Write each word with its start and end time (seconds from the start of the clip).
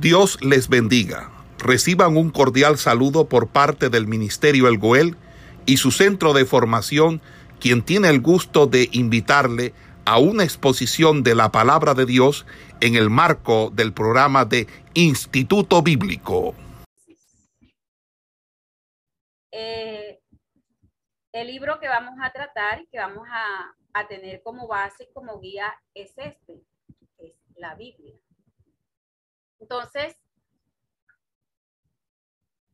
Dios 0.00 0.38
les 0.42 0.68
bendiga. 0.68 1.30
Reciban 1.58 2.18
un 2.18 2.30
cordial 2.30 2.76
saludo 2.76 3.30
por 3.30 3.48
parte 3.48 3.88
del 3.88 4.06
Ministerio 4.06 4.68
El 4.68 4.76
Goel 4.76 5.16
y 5.64 5.78
su 5.78 5.90
centro 5.90 6.34
de 6.34 6.44
formación, 6.44 7.22
quien 7.60 7.82
tiene 7.82 8.10
el 8.10 8.20
gusto 8.20 8.66
de 8.66 8.90
invitarle 8.92 9.72
a 10.04 10.18
una 10.18 10.44
exposición 10.44 11.22
de 11.22 11.34
la 11.34 11.50
palabra 11.50 11.94
de 11.94 12.04
Dios 12.04 12.44
en 12.82 12.94
el 12.94 13.08
marco 13.08 13.70
del 13.70 13.94
programa 13.94 14.44
de 14.44 14.66
Instituto 14.92 15.80
Bíblico. 15.80 16.54
Eh, 19.50 20.20
el 21.32 21.46
libro 21.46 21.80
que 21.80 21.88
vamos 21.88 22.16
a 22.22 22.30
tratar 22.30 22.82
y 22.82 22.86
que 22.88 22.98
vamos 22.98 23.26
a, 23.30 23.74
a 23.94 24.06
tener 24.06 24.42
como 24.42 24.68
base 24.68 25.08
como 25.14 25.40
guía 25.40 25.74
es 25.94 26.12
este, 26.18 26.60
es 27.16 27.32
la 27.56 27.74
Biblia. 27.76 28.12
Entonces, 29.58 30.16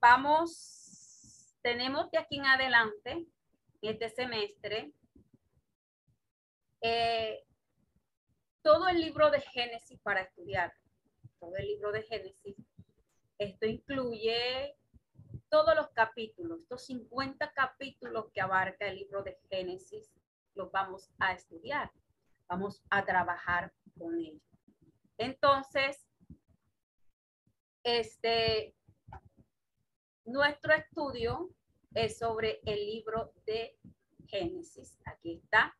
vamos, 0.00 1.56
tenemos 1.62 2.10
de 2.10 2.18
aquí 2.18 2.38
en 2.38 2.46
adelante, 2.46 3.26
este 3.80 4.08
semestre, 4.10 4.92
eh, 6.80 7.44
todo 8.62 8.88
el 8.88 9.00
libro 9.00 9.30
de 9.30 9.40
Génesis 9.40 10.00
para 10.00 10.22
estudiar, 10.22 10.72
todo 11.38 11.56
el 11.56 11.66
libro 11.66 11.92
de 11.92 12.02
Génesis. 12.02 12.56
Esto 13.38 13.66
incluye 13.66 14.76
todos 15.48 15.74
los 15.74 15.88
capítulos, 15.90 16.60
estos 16.60 16.86
50 16.86 17.52
capítulos 17.52 18.26
que 18.32 18.40
abarca 18.40 18.86
el 18.86 18.96
libro 18.96 19.22
de 19.22 19.38
Génesis, 19.50 20.10
los 20.54 20.70
vamos 20.70 21.10
a 21.18 21.32
estudiar, 21.32 21.90
vamos 22.48 22.82
a 22.90 23.04
trabajar 23.04 23.72
con 23.98 24.18
ellos. 24.18 24.42
Entonces, 25.18 26.06
este, 27.84 28.74
nuestro 30.24 30.72
estudio 30.72 31.50
es 31.94 32.18
sobre 32.18 32.60
el 32.64 32.86
libro 32.86 33.32
de 33.46 33.78
Génesis. 34.26 34.98
Aquí 35.04 35.40
está. 35.42 35.76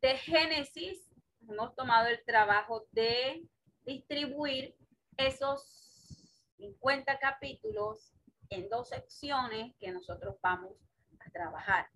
De 0.00 0.16
Génesis 0.16 1.10
hemos 1.48 1.74
tomado 1.74 2.08
el 2.08 2.24
trabajo 2.24 2.86
de 2.92 3.46
distribuir 3.84 4.76
esos 5.16 6.52
50 6.56 7.18
capítulos 7.18 8.12
en 8.48 8.68
dos 8.68 8.88
secciones 8.88 9.74
que 9.78 9.90
nosotros 9.90 10.36
vamos 10.40 10.72
a 11.20 11.30
trabajar. 11.30 11.90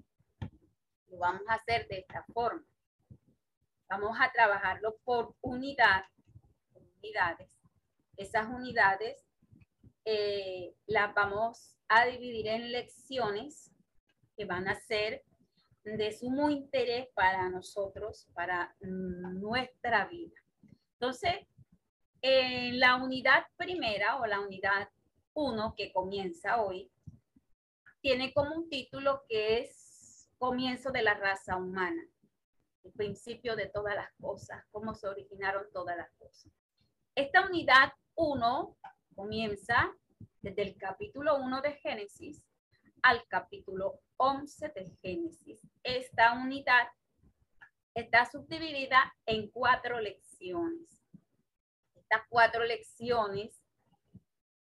Lo 1.08 1.18
vamos 1.18 1.42
a 1.48 1.54
hacer 1.54 1.86
de 1.88 2.00
esta 2.00 2.24
forma. 2.34 2.64
Vamos 3.88 4.18
a 4.20 4.30
trabajarlo 4.32 4.98
por 5.04 5.34
unidad, 5.40 6.04
unidades 6.74 7.57
esas 8.18 8.48
unidades 8.48 9.24
eh, 10.04 10.74
las 10.86 11.14
vamos 11.14 11.76
a 11.88 12.04
dividir 12.06 12.48
en 12.48 12.72
lecciones 12.72 13.70
que 14.36 14.44
van 14.44 14.68
a 14.68 14.74
ser 14.74 15.24
de 15.84 16.12
sumo 16.12 16.50
interés 16.50 17.08
para 17.14 17.48
nosotros, 17.48 18.28
para 18.34 18.74
nuestra 18.80 20.06
vida. 20.06 20.36
Entonces, 20.94 21.46
en 22.20 22.78
la 22.80 22.96
unidad 22.96 23.46
primera 23.56 24.16
o 24.16 24.26
la 24.26 24.40
unidad 24.40 24.88
1 25.34 25.74
que 25.76 25.92
comienza 25.92 26.60
hoy, 26.60 26.90
tiene 28.00 28.32
como 28.34 28.54
un 28.54 28.68
título 28.68 29.22
que 29.28 29.60
es 29.60 30.28
Comienzo 30.38 30.90
de 30.90 31.02
la 31.02 31.14
raza 31.14 31.56
humana, 31.56 32.02
el 32.84 32.92
principio 32.92 33.56
de 33.56 33.66
todas 33.66 33.94
las 33.94 34.10
cosas, 34.20 34.64
cómo 34.70 34.94
se 34.94 35.08
originaron 35.08 35.64
todas 35.72 35.96
las 35.96 36.10
cosas. 36.18 36.52
Esta 37.14 37.46
unidad 37.48 37.92
1 38.18 38.76
comienza 39.14 39.94
desde 40.42 40.62
el 40.62 40.76
capítulo 40.76 41.36
1 41.36 41.62
de 41.62 41.74
Génesis 41.74 42.42
al 43.00 43.24
capítulo 43.28 44.00
11 44.16 44.70
de 44.70 44.90
Génesis. 45.00 45.60
Esta 45.84 46.32
unidad 46.32 46.88
está 47.94 48.26
subdividida 48.26 49.14
en 49.24 49.48
cuatro 49.52 50.00
lecciones. 50.00 51.00
Estas 51.94 52.22
cuatro 52.28 52.64
lecciones 52.64 53.62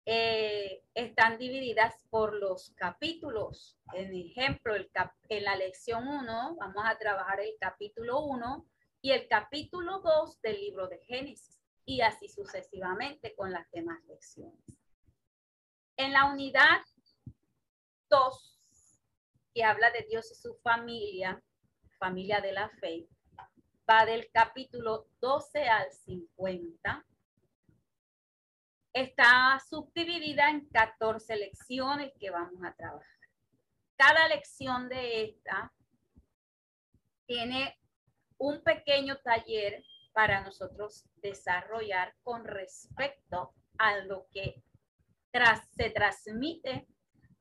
eh, 0.05 0.83
están 0.93 1.37
divididas 1.37 1.95
por 2.09 2.33
los 2.33 2.71
capítulos. 2.75 3.77
En 3.93 4.13
ejemplo, 4.13 4.75
en 4.75 5.43
la 5.45 5.55
lección 5.55 6.05
1 6.05 6.57
vamos 6.59 6.83
a 6.85 6.97
trabajar 6.97 7.39
el 7.39 7.55
capítulo 7.57 8.19
1 8.25 8.67
y 9.01 9.11
el 9.11 9.29
capítulo 9.29 10.01
2 10.01 10.41
del 10.41 10.59
libro 10.59 10.89
de 10.89 10.99
Génesis 11.05 11.64
y 11.85 12.01
así 12.01 12.27
sucesivamente 12.27 13.35
con 13.35 13.51
las 13.51 13.69
demás 13.71 14.03
lecciones. 14.07 14.59
En 15.97 16.11
la 16.11 16.25
unidad 16.25 16.81
2, 18.09 18.59
que 19.53 19.63
habla 19.63 19.91
de 19.91 20.05
Dios 20.09 20.31
y 20.31 20.35
su 20.35 20.55
familia, 20.55 21.41
familia 21.97 22.41
de 22.41 22.51
la 22.51 22.69
fe, 22.69 23.07
va 23.89 24.05
del 24.05 24.29
capítulo 24.31 25.07
12 25.21 25.67
al 25.67 25.91
50. 25.91 27.05
Está 28.93 29.61
subdividida 29.69 30.49
en 30.49 30.67
14 30.69 31.35
lecciones 31.37 32.13
que 32.19 32.31
vamos 32.31 32.63
a 32.63 32.73
trabajar. 32.73 33.05
Cada 33.95 34.27
lección 34.27 34.89
de 34.89 35.25
esta 35.25 35.71
tiene 37.25 37.79
un 38.37 38.61
pequeño 38.63 39.17
taller 39.17 39.83
para 40.15 40.39
nosotros 40.39 41.03
desarrollar 41.21 42.15
con 42.23 42.45
respecto 42.45 43.53
a 43.77 43.97
lo 43.97 44.27
que 44.31 44.63
se 45.75 45.89
transmite 45.89 46.87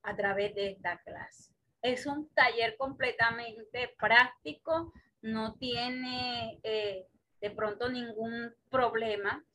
a 0.03 0.17
través 0.17 0.57
de 0.57 0.73
esta 0.73 1.01
clase. 1.05 1.55
Es 1.83 2.05
un 2.05 2.29
taller 2.35 2.77
completamente 2.77 3.95
práctico, 3.97 4.93
no 5.23 5.55
tiene 5.55 6.59
eh, 6.65 7.07
de 7.41 7.51
pronto 7.53 7.89
ningún 7.89 8.53
problema 8.71 9.47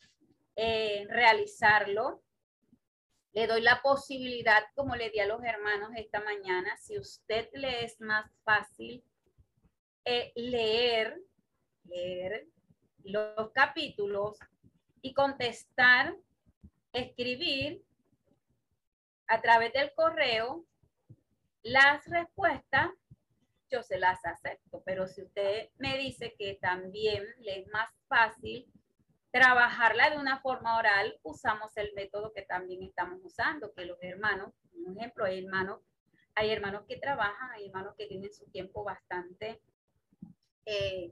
en 0.56 1.10
realizarlo. 1.10 2.24
Le 3.34 3.48
doy 3.48 3.62
la 3.62 3.82
posibilidad, 3.82 4.64
como 4.76 4.96
le 4.96 5.10
di 5.10 5.20
a 5.20 5.28
los 5.28 5.44
hermanos 5.44 5.90
esta 5.98 6.22
mañana, 6.22 6.78
si 6.78 6.98
usted 6.98 7.50
le 7.52 7.84
es 7.84 8.00
más 8.00 8.32
fácil 8.46 9.04
eh, 10.06 10.32
leer, 10.36 11.20
leer 11.84 12.48
los 13.04 13.52
capítulos 13.52 14.38
y 15.02 15.14
contestar, 15.14 16.16
escribir 16.94 17.84
a 19.28 19.42
través 19.42 19.74
del 19.74 19.94
correo 19.94 20.66
las 21.62 22.06
respuestas, 22.08 22.90
yo 23.70 23.84
se 23.84 24.00
las 24.00 24.26
acepto. 24.26 24.82
Pero 24.86 25.08
si 25.08 25.22
usted 25.22 25.70
me 25.78 25.98
dice 25.98 26.36
que 26.38 26.58
también 26.62 27.24
le 27.40 27.62
es 27.62 27.68
más 27.68 27.90
fácil 28.08 28.68
trabajarla 29.32 30.10
de 30.10 30.18
una 30.18 30.40
forma 30.42 30.78
oral, 30.78 31.20
usamos 31.22 31.76
el 31.78 31.94
método 31.94 32.34
que 32.34 32.42
también 32.42 32.82
estamos 32.82 33.20
usando, 33.24 33.74
que 33.74 33.86
los 33.86 34.02
hermanos, 34.02 34.54
un 34.74 34.98
ejemplo, 34.98 35.26
hay 35.26 35.44
hermanos, 35.44 35.82
hay 36.34 36.50
hermanos 36.50 36.86
que 36.88 36.98
trabajan, 36.98 37.52
hay 37.52 37.68
hermanos 37.68 37.94
que 37.96 38.08
tienen 38.08 38.34
su 38.34 38.46
tiempo 38.50 38.84
bastante 38.84 39.62
eh, 40.66 41.12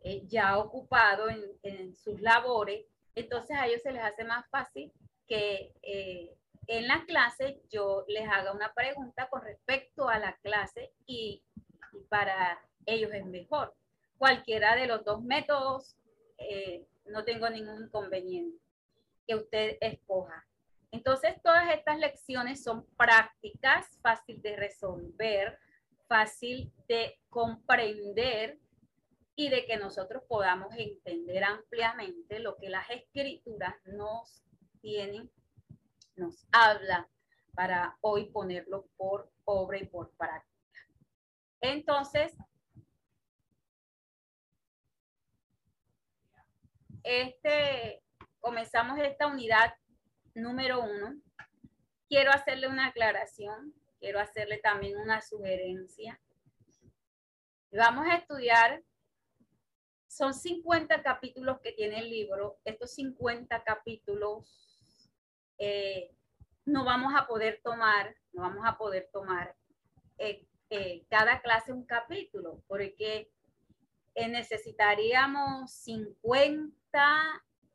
eh, 0.00 0.22
ya 0.26 0.58
ocupado 0.58 1.26
en, 1.62 1.94
sus 1.96 2.20
labores, 2.20 2.86
entonces 3.14 3.56
a 3.56 3.66
ellos 3.66 3.82
se 3.82 3.92
les 3.92 4.02
hace 4.02 4.24
más 4.24 4.48
fácil 4.48 4.92
que 5.26 5.74
eh, 5.82 6.36
en 6.68 6.86
la 6.86 7.04
clase 7.06 7.62
yo 7.70 8.04
les 8.08 8.28
haga 8.28 8.52
una 8.52 8.72
pregunta 8.74 9.28
con 9.28 9.42
respecto 9.42 10.08
a 10.08 10.18
la 10.18 10.36
clase 10.36 10.92
y, 11.06 11.42
para 12.08 12.58
ellos 12.86 13.10
es 13.12 13.24
mejor. 13.26 13.74
Cualquiera 14.18 14.76
de 14.76 14.86
los 14.86 15.04
dos 15.04 15.22
métodos, 15.22 15.96
eh, 16.38 16.86
no 17.06 17.24
tengo 17.24 17.48
ningún 17.50 17.84
inconveniente 17.84 18.58
que 19.26 19.34
usted 19.34 19.78
escoja. 19.80 20.46
Entonces, 20.90 21.34
todas 21.42 21.74
estas 21.74 21.98
lecciones 21.98 22.62
son 22.62 22.86
prácticas, 22.96 23.86
fácil 24.02 24.40
de 24.40 24.56
resolver, 24.56 25.58
fácil 26.06 26.72
de 26.86 27.18
comprender 27.28 28.58
y 29.38 29.50
de 29.50 29.64
que 29.66 29.76
nosotros 29.76 30.24
podamos 30.26 30.74
entender 30.76 31.44
ampliamente 31.44 32.40
lo 32.40 32.56
que 32.56 32.68
las 32.68 32.90
escrituras 32.90 33.72
nos 33.84 34.42
tienen, 34.80 35.30
nos 36.16 36.44
habla 36.50 37.08
para 37.54 37.96
hoy 38.00 38.32
ponerlo 38.32 38.88
por 38.96 39.30
obra 39.44 39.78
y 39.78 39.86
por 39.86 40.10
práctica. 40.16 40.80
Entonces, 41.60 42.36
este, 47.04 48.02
comenzamos 48.40 48.98
esta 48.98 49.28
unidad 49.28 49.72
número 50.34 50.82
uno. 50.82 51.14
Quiero 52.08 52.32
hacerle 52.32 52.66
una 52.66 52.88
aclaración, 52.88 53.72
quiero 54.00 54.18
hacerle 54.18 54.58
también 54.58 54.98
una 54.98 55.20
sugerencia. 55.20 56.20
Vamos 57.70 58.04
a 58.08 58.16
estudiar 58.16 58.82
son 60.08 60.34
50 60.34 61.02
capítulos 61.02 61.60
que 61.60 61.72
tiene 61.72 62.00
el 62.00 62.10
libro. 62.10 62.58
Estos 62.64 62.94
50 62.94 63.62
capítulos 63.62 64.44
eh, 65.58 66.14
no 66.64 66.84
vamos 66.84 67.12
a 67.14 67.26
poder 67.26 67.60
tomar, 67.62 68.16
no 68.32 68.42
vamos 68.42 68.64
a 68.66 68.76
poder 68.78 69.10
tomar 69.12 69.54
eh, 70.16 70.46
eh, 70.70 71.06
cada 71.08 71.40
clase 71.40 71.72
un 71.72 71.84
capítulo, 71.84 72.62
porque 72.66 73.30
necesitaríamos 74.16 75.70
50 75.70 76.74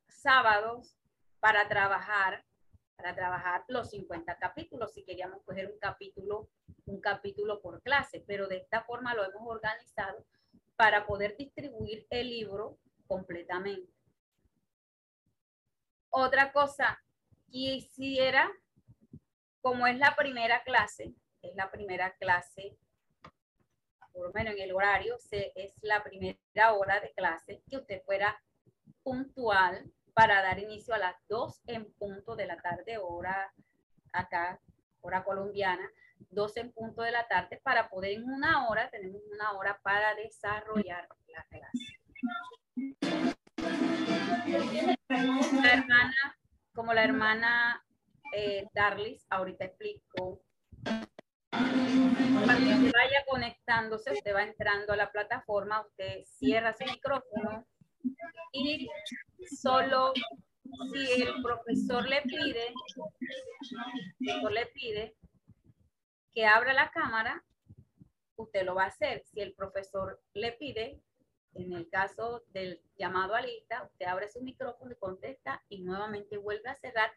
sábados 0.09 0.97
para 1.39 1.69
trabajar, 1.69 2.45
para 2.97 3.15
trabajar 3.15 3.63
los 3.69 3.91
50 3.91 4.37
capítulos, 4.39 4.93
si 4.93 5.05
queríamos 5.05 5.41
coger 5.43 5.71
un 5.71 5.79
capítulo, 5.79 6.49
un 6.85 6.99
capítulo 6.99 7.61
por 7.61 7.81
clase, 7.81 8.23
pero 8.27 8.47
de 8.47 8.57
esta 8.57 8.83
forma 8.83 9.13
lo 9.13 9.23
hemos 9.23 9.47
organizado 9.47 10.25
para 10.75 11.05
poder 11.05 11.35
distribuir 11.37 12.07
el 12.09 12.29
libro 12.29 12.79
completamente. 13.07 13.91
Otra 16.09 16.51
cosa, 16.51 17.01
quisiera, 17.49 18.51
como 19.61 19.87
es 19.87 19.97
la 19.97 20.15
primera 20.15 20.63
clase, 20.63 21.13
es 21.41 21.55
la 21.55 21.71
primera 21.71 22.15
clase, 22.17 22.77
por 24.11 24.27
lo 24.27 24.33
menos 24.33 24.53
en 24.53 24.61
el 24.61 24.73
horario, 24.73 25.17
es 25.31 25.73
la 25.81 26.03
primera 26.03 26.73
hora 26.73 26.99
de 26.99 27.11
clase, 27.13 27.63
que 27.67 27.77
usted 27.77 28.03
fuera 28.03 28.39
puntual 29.01 29.91
para 30.13 30.41
dar 30.43 30.59
inicio 30.59 30.93
a 30.93 30.99
las 30.99 31.15
2 31.27 31.61
en 31.67 31.91
punto 31.93 32.35
de 32.35 32.45
la 32.45 32.61
tarde, 32.61 32.97
hora 32.99 33.51
acá, 34.11 34.61
hora 35.01 35.23
colombiana, 35.23 35.89
2 36.31 36.57
en 36.57 36.71
punto 36.71 37.01
de 37.01 37.11
la 37.11 37.27
tarde, 37.27 37.59
para 37.63 37.89
poder 37.89 38.13
en 38.13 38.23
una 38.25 38.67
hora, 38.67 38.89
tenemos 38.89 39.21
una 39.31 39.51
hora 39.53 39.79
para 39.83 40.15
desarrollar 40.15 41.07
la 41.27 41.43
clase. 41.49 41.99
La 45.61 45.73
hermana, 45.73 46.37
como 46.73 46.93
la 46.93 47.03
hermana 47.03 47.83
eh, 48.33 48.67
Darlis 48.73 49.25
ahorita 49.29 49.65
explicó, 49.65 50.41
cuando 51.51 52.65
se 52.65 52.91
vaya 52.91 53.23
conectándose, 53.27 54.11
usted 54.11 54.33
va 54.33 54.43
entrando 54.43 54.93
a 54.93 54.97
la 54.97 55.11
plataforma, 55.11 55.81
usted 55.81 56.23
cierra 56.25 56.73
su 56.73 56.83
micrófono 56.85 57.65
y 58.51 58.89
solo 59.59 60.13
si 60.91 61.21
el 61.21 61.41
profesor 61.41 62.07
le 62.07 62.21
pide, 62.23 62.73
el 64.19 64.53
le 64.53 64.65
pide 64.67 65.15
que 66.33 66.45
abra 66.45 66.73
la 66.73 66.91
cámara, 66.91 67.43
usted 68.35 68.63
lo 68.63 68.75
va 68.75 68.85
a 68.85 68.87
hacer. 68.87 69.23
Si 69.25 69.39
el 69.39 69.53
profesor 69.53 70.21
le 70.33 70.53
pide, 70.53 71.01
en 71.53 71.73
el 71.73 71.89
caso 71.89 72.43
del 72.47 72.81
llamado 72.97 73.35
a 73.35 73.41
lista, 73.41 73.83
usted 73.83 74.05
abre 74.05 74.29
su 74.29 74.41
micrófono 74.41 74.91
y 74.91 74.95
contesta 74.95 75.63
y 75.69 75.83
nuevamente 75.83 76.37
vuelve 76.37 76.69
a 76.69 76.75
cerrar 76.75 77.11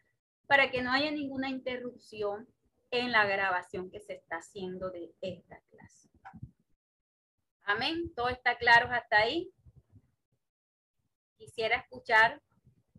para 0.45 0.69
que 0.69 0.81
no 0.81 0.91
haya 0.91 1.11
ninguna 1.11 1.49
interrupción 1.49 2.47
en 2.91 3.11
la 3.11 3.25
grabación 3.25 3.89
que 3.89 3.99
se 3.99 4.13
está 4.13 4.37
haciendo 4.37 4.91
de 4.91 5.11
esta 5.21 5.59
clase. 5.71 6.09
Amén. 7.63 8.13
¿Todo 8.15 8.29
está 8.29 8.57
claro 8.57 8.89
hasta 8.91 9.17
ahí? 9.17 9.51
Quisiera 11.37 11.77
escuchar 11.77 12.41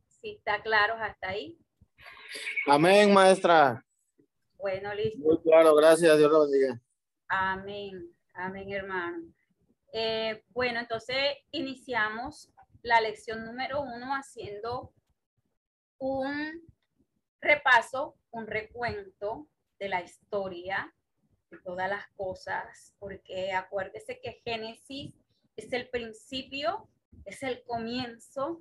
si 0.08 0.32
está 0.32 0.60
claro 0.60 0.94
hasta 0.94 1.30
ahí. 1.30 1.58
Amén, 2.66 3.12
maestra. 3.14 3.82
Bueno, 4.58 4.92
listo. 4.92 5.18
Muy 5.20 5.40
claro, 5.40 5.74
gracias, 5.76 6.18
Dios 6.18 6.30
lo 6.30 6.42
bendiga. 6.42 6.80
Amén, 7.28 8.12
amén, 8.34 8.70
hermano. 8.70 9.24
Eh, 9.92 10.44
bueno, 10.48 10.80
entonces 10.80 11.16
iniciamos 11.52 12.52
la 12.82 13.00
lección 13.00 13.44
número 13.44 13.80
uno 13.80 14.14
haciendo 14.14 14.92
un 15.98 16.62
repaso, 17.40 18.16
un 18.30 18.46
recuento 18.46 19.48
de 19.78 19.88
la 19.88 20.02
historia, 20.02 20.92
de 21.50 21.58
todas 21.58 21.88
las 21.88 22.08
cosas, 22.16 22.94
porque 22.98 23.52
acuérdese 23.52 24.20
que 24.20 24.40
Génesis 24.44 25.14
es 25.56 25.72
el 25.72 25.88
principio, 25.88 26.88
es 27.24 27.42
el 27.42 27.62
comienzo, 27.64 28.60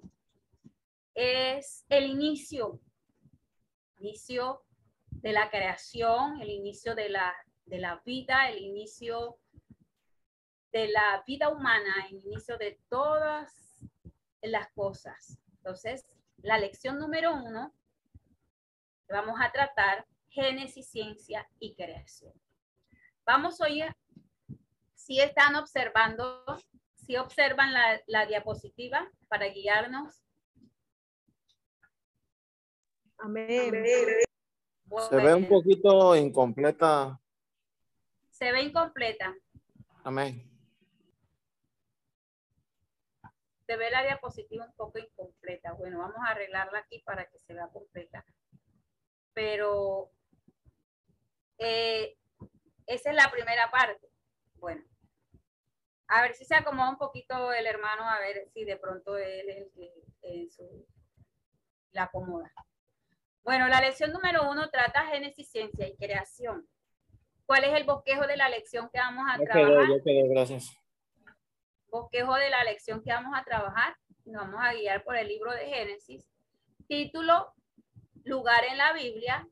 es 1.15 1.85
el 1.89 2.05
inicio, 2.05 2.79
inicio 3.99 4.66
de 5.09 5.31
la 5.31 5.49
creación, 5.49 6.41
el 6.41 6.49
inicio 6.49 6.95
de 6.95 7.09
la, 7.09 7.33
de 7.65 7.79
la 7.79 8.01
vida, 8.05 8.49
el 8.49 8.59
inicio 8.59 9.37
de 10.71 10.87
la 10.89 11.23
vida 11.25 11.49
humana, 11.49 12.07
el 12.09 12.17
inicio 12.17 12.57
de 12.57 12.79
todas 12.89 13.85
las 14.41 14.69
cosas. 14.73 15.37
Entonces, 15.57 16.05
la 16.37 16.57
lección 16.57 16.99
número 16.99 17.33
uno, 17.33 17.73
vamos 19.09 19.39
a 19.41 19.51
tratar 19.51 20.05
Génesis, 20.29 20.87
ciencia 20.89 21.49
y 21.59 21.73
creación. 21.73 22.33
Vamos 23.25 23.59
hoy, 23.59 23.83
si 24.93 25.19
están 25.19 25.55
observando, 25.55 26.45
si 26.93 27.17
observan 27.17 27.73
la, 27.73 28.01
la 28.05 28.25
diapositiva 28.27 29.09
para 29.27 29.47
guiarnos. 29.47 30.21
Amén. 33.17 33.73
Se 35.09 35.15
ve 35.15 35.33
un 35.33 35.47
poquito 35.47 36.15
incompleta. 36.15 37.19
Se 38.31 38.51
ve 38.51 38.63
incompleta. 38.63 39.35
Amén. 40.03 40.43
Se 43.65 43.75
ve 43.75 43.91
la 43.91 44.03
diapositiva 44.03 44.65
un 44.65 44.73
poco 44.73 44.97
incompleta. 44.97 45.73
Bueno, 45.73 45.99
vamos 45.99 46.17
a 46.25 46.31
arreglarla 46.31 46.79
aquí 46.79 46.99
para 46.99 47.25
que 47.25 47.37
se 47.39 47.53
vea 47.53 47.67
completa. 47.67 48.25
Pero 49.33 50.11
eh, 51.57 52.17
esa 52.85 53.09
es 53.09 53.15
la 53.15 53.29
primera 53.29 53.69
parte. 53.69 54.09
Bueno, 54.55 54.83
a 56.07 56.21
ver 56.21 56.33
si 56.33 56.45
se 56.45 56.55
acomoda 56.55 56.89
un 56.89 56.97
poquito 56.97 57.51
el 57.51 57.65
hermano, 57.67 58.09
a 58.09 58.19
ver 58.19 58.47
si 58.53 58.63
de 58.63 58.77
pronto 58.77 59.17
él 59.17 59.49
es 59.49 59.77
el 59.77 60.07
que 60.21 60.85
la 61.91 62.03
acomoda. 62.03 62.53
Bueno, 63.47 63.69
la 63.69 63.79
lección 63.79 64.11
número 64.11 64.51
uno 64.51 64.69
trata 64.69 65.05
Génesis, 65.05 65.49
ciencia 65.49 65.87
y 65.87 65.95
creación. 65.95 66.67
¿Cuál 67.45 67.63
es 67.63 67.73
el 67.77 67.85
bosquejo 67.85 68.27
de 68.27 68.35
la 68.35 68.49
lección 68.49 68.89
que 68.91 68.99
vamos 68.99 69.23
a 69.25 69.37
trabajar? 69.37 69.87
gracias. 70.03 70.77
Bosquejo 71.89 72.35
de 72.35 72.49
la 72.49 72.65
lección 72.65 73.01
que 73.01 73.09
vamos 73.09 73.31
a 73.33 73.45
trabajar. 73.45 73.95
Nos 74.25 74.41
vamos 74.41 74.59
a 74.61 74.73
guiar 74.73 75.01
por 75.05 75.15
el 75.15 75.29
libro 75.29 75.53
de 75.53 75.65
Génesis. 75.65 76.29
Título, 76.89 77.53
lugar 78.25 78.65
en 78.65 78.77
la 78.77 78.91
Biblia, 78.91 79.47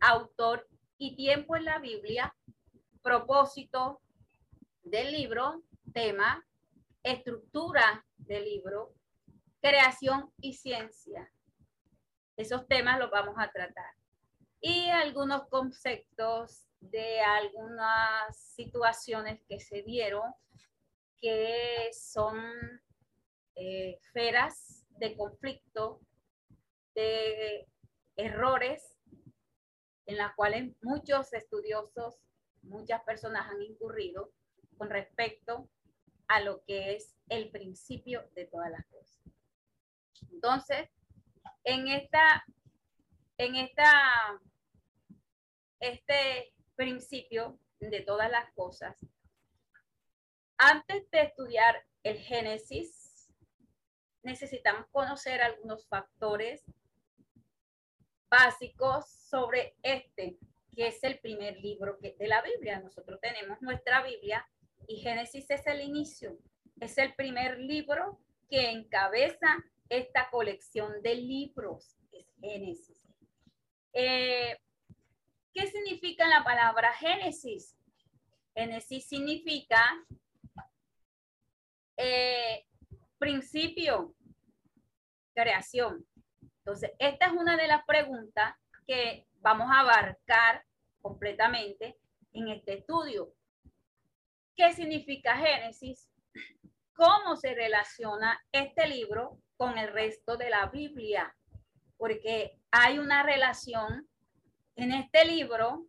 autor 0.00 0.66
y 0.98 1.14
tiempo 1.14 1.54
en 1.54 1.66
la 1.66 1.78
Biblia, 1.78 2.34
propósito 3.00 4.00
del 4.82 5.12
libro, 5.12 5.62
tema, 5.94 6.44
estructura 7.04 8.04
del 8.16 8.42
libro, 8.42 8.92
creación 9.60 10.32
y 10.40 10.54
ciencia. 10.54 11.30
Esos 12.36 12.66
temas 12.66 12.98
los 12.98 13.10
vamos 13.10 13.34
a 13.38 13.50
tratar. 13.50 13.94
Y 14.60 14.88
algunos 14.90 15.48
conceptos 15.48 16.66
de 16.80 17.20
algunas 17.20 18.36
situaciones 18.36 19.40
que 19.48 19.60
se 19.60 19.82
dieron 19.82 20.34
que 21.20 21.90
son 21.92 22.36
eh, 23.54 23.98
de 24.98 25.16
conflicto, 25.16 26.00
de 26.94 27.68
errores 28.16 28.96
en 30.06 30.16
las 30.16 30.34
cuales 30.34 30.72
muchos 30.82 31.32
estudiosos, 31.32 32.16
muchas 32.62 33.02
personas 33.02 33.48
han 33.50 33.62
incurrido 33.62 34.32
con 34.78 34.90
respecto 34.90 35.68
a 36.28 36.40
lo 36.40 36.62
que 36.64 36.94
es 36.94 37.16
el 37.28 37.50
principio 37.50 38.28
de 38.34 38.46
todas 38.46 38.70
las 38.70 38.84
cosas. 38.86 39.22
Entonces, 40.32 40.88
en 41.66 41.88
esta, 41.88 42.44
en 43.38 43.56
esta, 43.56 44.40
este 45.80 46.54
principio 46.76 47.58
de 47.80 48.00
todas 48.02 48.30
las 48.30 48.50
cosas, 48.52 48.96
antes 50.56 51.10
de 51.10 51.22
estudiar 51.22 51.84
el 52.04 52.18
Génesis, 52.18 53.28
necesitamos 54.22 54.86
conocer 54.92 55.42
algunos 55.42 55.86
factores 55.88 56.64
básicos 58.30 59.08
sobre 59.10 59.74
este, 59.82 60.38
que 60.74 60.86
es 60.86 61.02
el 61.02 61.18
primer 61.18 61.58
libro 61.58 61.98
de 62.00 62.28
la 62.28 62.42
Biblia. 62.42 62.78
Nosotros 62.78 63.20
tenemos 63.20 63.60
nuestra 63.60 64.04
Biblia 64.04 64.48
y 64.86 64.98
Génesis 64.98 65.50
es 65.50 65.66
el 65.66 65.80
inicio, 65.80 66.38
es 66.80 66.96
el 66.96 67.12
primer 67.14 67.58
libro 67.58 68.20
que 68.48 68.70
encabeza 68.70 69.64
esta 69.88 70.28
colección 70.30 71.02
de 71.02 71.14
libros, 71.14 71.96
es 72.12 72.26
Génesis. 72.40 73.00
Eh, 73.92 74.58
¿Qué 75.52 75.66
significa 75.68 76.28
la 76.28 76.44
palabra 76.44 76.92
Génesis? 76.92 77.76
Génesis 78.54 79.06
significa 79.06 79.80
eh, 81.96 82.66
principio, 83.18 84.14
creación. 85.34 86.06
Entonces, 86.58 86.92
esta 86.98 87.26
es 87.26 87.32
una 87.32 87.56
de 87.56 87.68
las 87.68 87.84
preguntas 87.86 88.54
que 88.86 89.26
vamos 89.40 89.68
a 89.70 89.80
abarcar 89.80 90.64
completamente 91.00 91.98
en 92.32 92.48
este 92.48 92.78
estudio. 92.78 93.32
¿Qué 94.56 94.72
significa 94.72 95.36
Génesis? 95.36 96.10
¿Cómo 96.94 97.36
se 97.36 97.54
relaciona 97.54 98.42
este 98.52 98.88
libro 98.88 99.40
con 99.56 99.78
el 99.78 99.92
resto 99.92 100.36
de 100.36 100.50
la 100.50 100.66
Biblia? 100.66 101.34
Porque 101.96 102.58
hay 102.70 102.98
una 102.98 103.22
relación 103.22 104.08
en 104.76 104.92
este 104.92 105.24
libro 105.24 105.86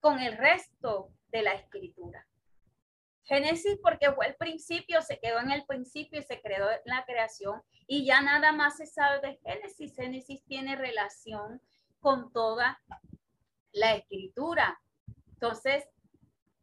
con 0.00 0.18
el 0.20 0.36
resto 0.36 1.12
de 1.28 1.42
la 1.42 1.52
escritura. 1.52 2.26
Génesis 3.24 3.78
porque 3.82 4.10
fue 4.12 4.26
el 4.26 4.34
principio, 4.34 5.02
se 5.02 5.20
quedó 5.20 5.38
en 5.38 5.52
el 5.52 5.64
principio 5.64 6.18
y 6.18 6.24
se 6.24 6.40
creó 6.40 6.68
en 6.70 6.80
la 6.84 7.04
creación 7.04 7.62
y 7.86 8.04
ya 8.04 8.20
nada 8.22 8.50
más 8.50 8.78
se 8.78 8.86
sabe 8.86 9.20
de 9.20 9.38
Génesis. 9.44 9.94
Génesis 9.94 10.42
tiene 10.46 10.74
relación 10.74 11.60
con 12.00 12.32
toda 12.32 12.80
la 13.72 13.94
escritura. 13.94 14.80
Entonces, 15.28 15.84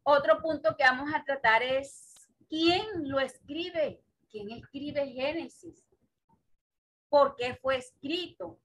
otro 0.02 0.40
punto 0.42 0.76
que 0.76 0.84
vamos 0.84 1.10
a 1.14 1.24
tratar 1.24 1.62
es 1.62 2.28
quién 2.48 3.08
lo 3.08 3.18
escribe, 3.18 4.02
quién 4.30 4.50
escribe 4.50 5.10
Génesis, 5.10 5.87
por 7.08 7.36
qué 7.36 7.54
fue 7.56 7.76
escrito. 7.76 8.58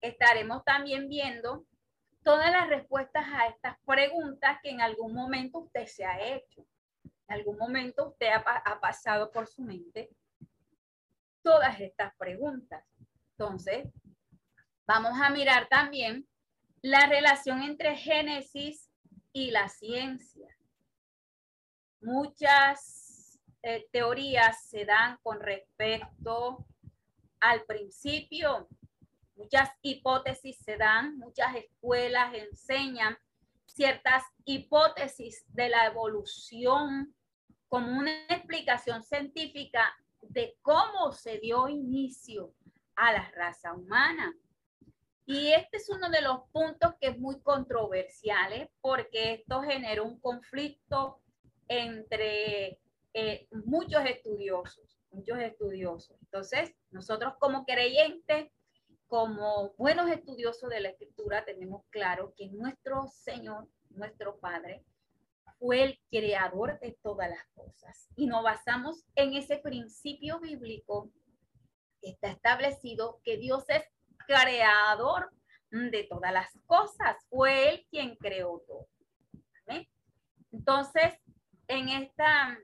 Estaremos 0.00 0.64
también 0.64 1.08
viendo 1.08 1.64
todas 2.22 2.50
las 2.50 2.68
respuestas 2.68 3.26
a 3.32 3.46
estas 3.46 3.76
preguntas 3.84 4.58
que 4.62 4.70
en 4.70 4.80
algún 4.80 5.14
momento 5.14 5.60
usted 5.60 5.86
se 5.86 6.04
ha 6.04 6.20
hecho 6.20 6.66
algún 7.32 7.56
momento 7.56 8.08
usted 8.08 8.28
ha, 8.32 8.80
pasado 8.80 9.30
por 9.30 9.46
su 9.46 9.62
mente 9.62 10.10
todas 11.42 11.80
estas 11.80 12.14
preguntas. 12.16 12.84
Entonces, 13.30 13.88
vamos 14.86 15.18
a 15.20 15.30
mirar 15.30 15.68
también 15.68 16.26
la 16.82 17.06
relación 17.06 17.62
entre 17.62 17.96
Génesis 17.96 18.90
y 19.32 19.50
la 19.50 19.68
ciencia. 19.68 20.48
Muchas 22.00 23.40
eh, 23.62 23.88
teorías 23.90 24.64
se 24.68 24.84
dan 24.84 25.18
con 25.22 25.40
respecto 25.40 26.66
al 27.42 27.64
principio, 27.64 28.68
muchas 29.34 29.68
hipótesis 29.82 30.56
se 30.64 30.76
dan, 30.76 31.18
muchas 31.18 31.56
escuelas 31.56 32.32
enseñan 32.34 33.18
ciertas 33.66 34.22
hipótesis 34.44 35.44
de 35.48 35.68
la 35.68 35.86
evolución 35.86 37.14
como 37.68 37.98
una 37.98 38.12
explicación 38.28 39.02
científica 39.02 39.92
de 40.20 40.56
cómo 40.62 41.12
se 41.12 41.38
dio 41.38 41.68
inicio 41.68 42.54
a 42.94 43.12
la 43.12 43.28
raza 43.32 43.74
humana. 43.74 44.32
Y 45.26 45.48
este 45.52 45.78
es 45.78 45.88
uno 45.88 46.10
de 46.10 46.20
los 46.20 46.42
puntos 46.52 46.94
que 47.00 47.08
es 47.08 47.18
muy 47.18 47.40
controversial 47.40 48.70
porque 48.80 49.34
esto 49.34 49.62
genera 49.62 50.02
un 50.02 50.20
conflicto 50.20 51.20
entre 51.66 52.78
eh, 53.14 53.48
muchos 53.64 54.04
estudiosos, 54.04 54.91
muchos 55.12 55.38
estudiosos. 55.38 56.16
Entonces, 56.22 56.74
nosotros 56.90 57.34
como 57.38 57.64
creyentes, 57.64 58.50
como 59.06 59.74
buenos 59.76 60.10
estudiosos 60.10 60.70
de 60.70 60.80
la 60.80 60.88
escritura, 60.90 61.44
tenemos 61.44 61.84
claro 61.90 62.32
que 62.36 62.48
nuestro 62.48 63.06
Señor, 63.08 63.68
nuestro 63.90 64.38
Padre, 64.38 64.84
fue 65.58 65.82
el 65.84 66.00
creador 66.10 66.80
de 66.80 66.98
todas 67.02 67.28
las 67.30 67.46
cosas. 67.54 68.08
Y 68.16 68.26
nos 68.26 68.42
basamos 68.42 69.04
en 69.14 69.34
ese 69.34 69.58
principio 69.58 70.40
bíblico 70.40 71.10
que 72.00 72.10
está 72.10 72.30
establecido 72.30 73.20
que 73.22 73.36
Dios 73.36 73.64
es 73.68 73.84
creador 74.26 75.30
de 75.70 76.04
todas 76.04 76.32
las 76.32 76.50
cosas. 76.66 77.16
Fue 77.28 77.68
Él 77.68 77.86
quien 77.90 78.16
creó 78.16 78.62
todo. 78.66 78.88
Entonces, 80.52 81.14
en 81.66 81.88
esta, 81.88 82.58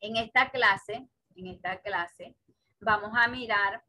en 0.00 0.16
esta 0.16 0.50
clase, 0.50 1.08
en 1.36 1.46
esta 1.48 1.80
clase, 1.80 2.34
vamos 2.80 3.12
a 3.14 3.28
mirar 3.28 3.82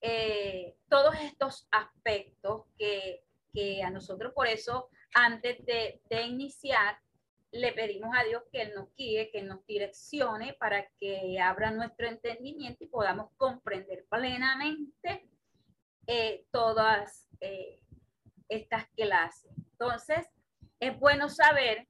eh, 0.00 0.76
todos 0.88 1.14
estos 1.20 1.66
aspectos 1.70 2.66
que, 2.76 3.24
que, 3.52 3.82
a 3.82 3.90
nosotros 3.90 4.32
por 4.34 4.46
eso, 4.46 4.90
antes 5.14 5.64
de, 5.64 6.00
iniciar, 6.26 6.98
le 7.52 7.72
pedimos 7.72 8.10
a 8.14 8.24
Dios 8.24 8.42
que 8.52 8.62
Él 8.62 8.72
nos 8.74 8.94
guíe, 8.96 9.30
que 9.30 9.42
nos 9.42 9.64
direccione 9.66 10.54
para 10.54 10.86
que 11.00 11.40
abra 11.40 11.70
nuestro 11.70 12.06
entendimiento 12.08 12.84
y 12.84 12.88
podamos 12.88 13.30
comprender 13.36 14.04
plenamente 14.10 15.28
eh, 16.06 16.44
todas 16.50 17.28
eh, 17.40 17.80
estas 18.48 18.86
clases. 18.90 19.52
Entonces, 19.56 20.26
es 20.80 20.98
bueno 20.98 21.30
saber 21.30 21.88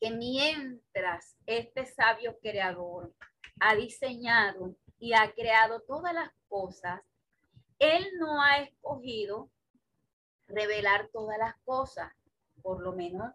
que 0.00 0.10
mientras 0.10 1.36
este 1.46 1.86
sabio 1.86 2.38
creador 2.40 3.14
ha 3.60 3.74
diseñado 3.74 4.76
y 4.98 5.12
ha 5.12 5.32
creado 5.32 5.80
todas 5.82 6.14
las 6.14 6.30
cosas, 6.48 7.00
Él 7.78 8.06
no 8.18 8.40
ha 8.42 8.58
escogido 8.58 9.50
revelar 10.46 11.08
todas 11.12 11.38
las 11.38 11.54
cosas, 11.64 12.12
por 12.62 12.82
lo 12.82 12.92
menos 12.92 13.32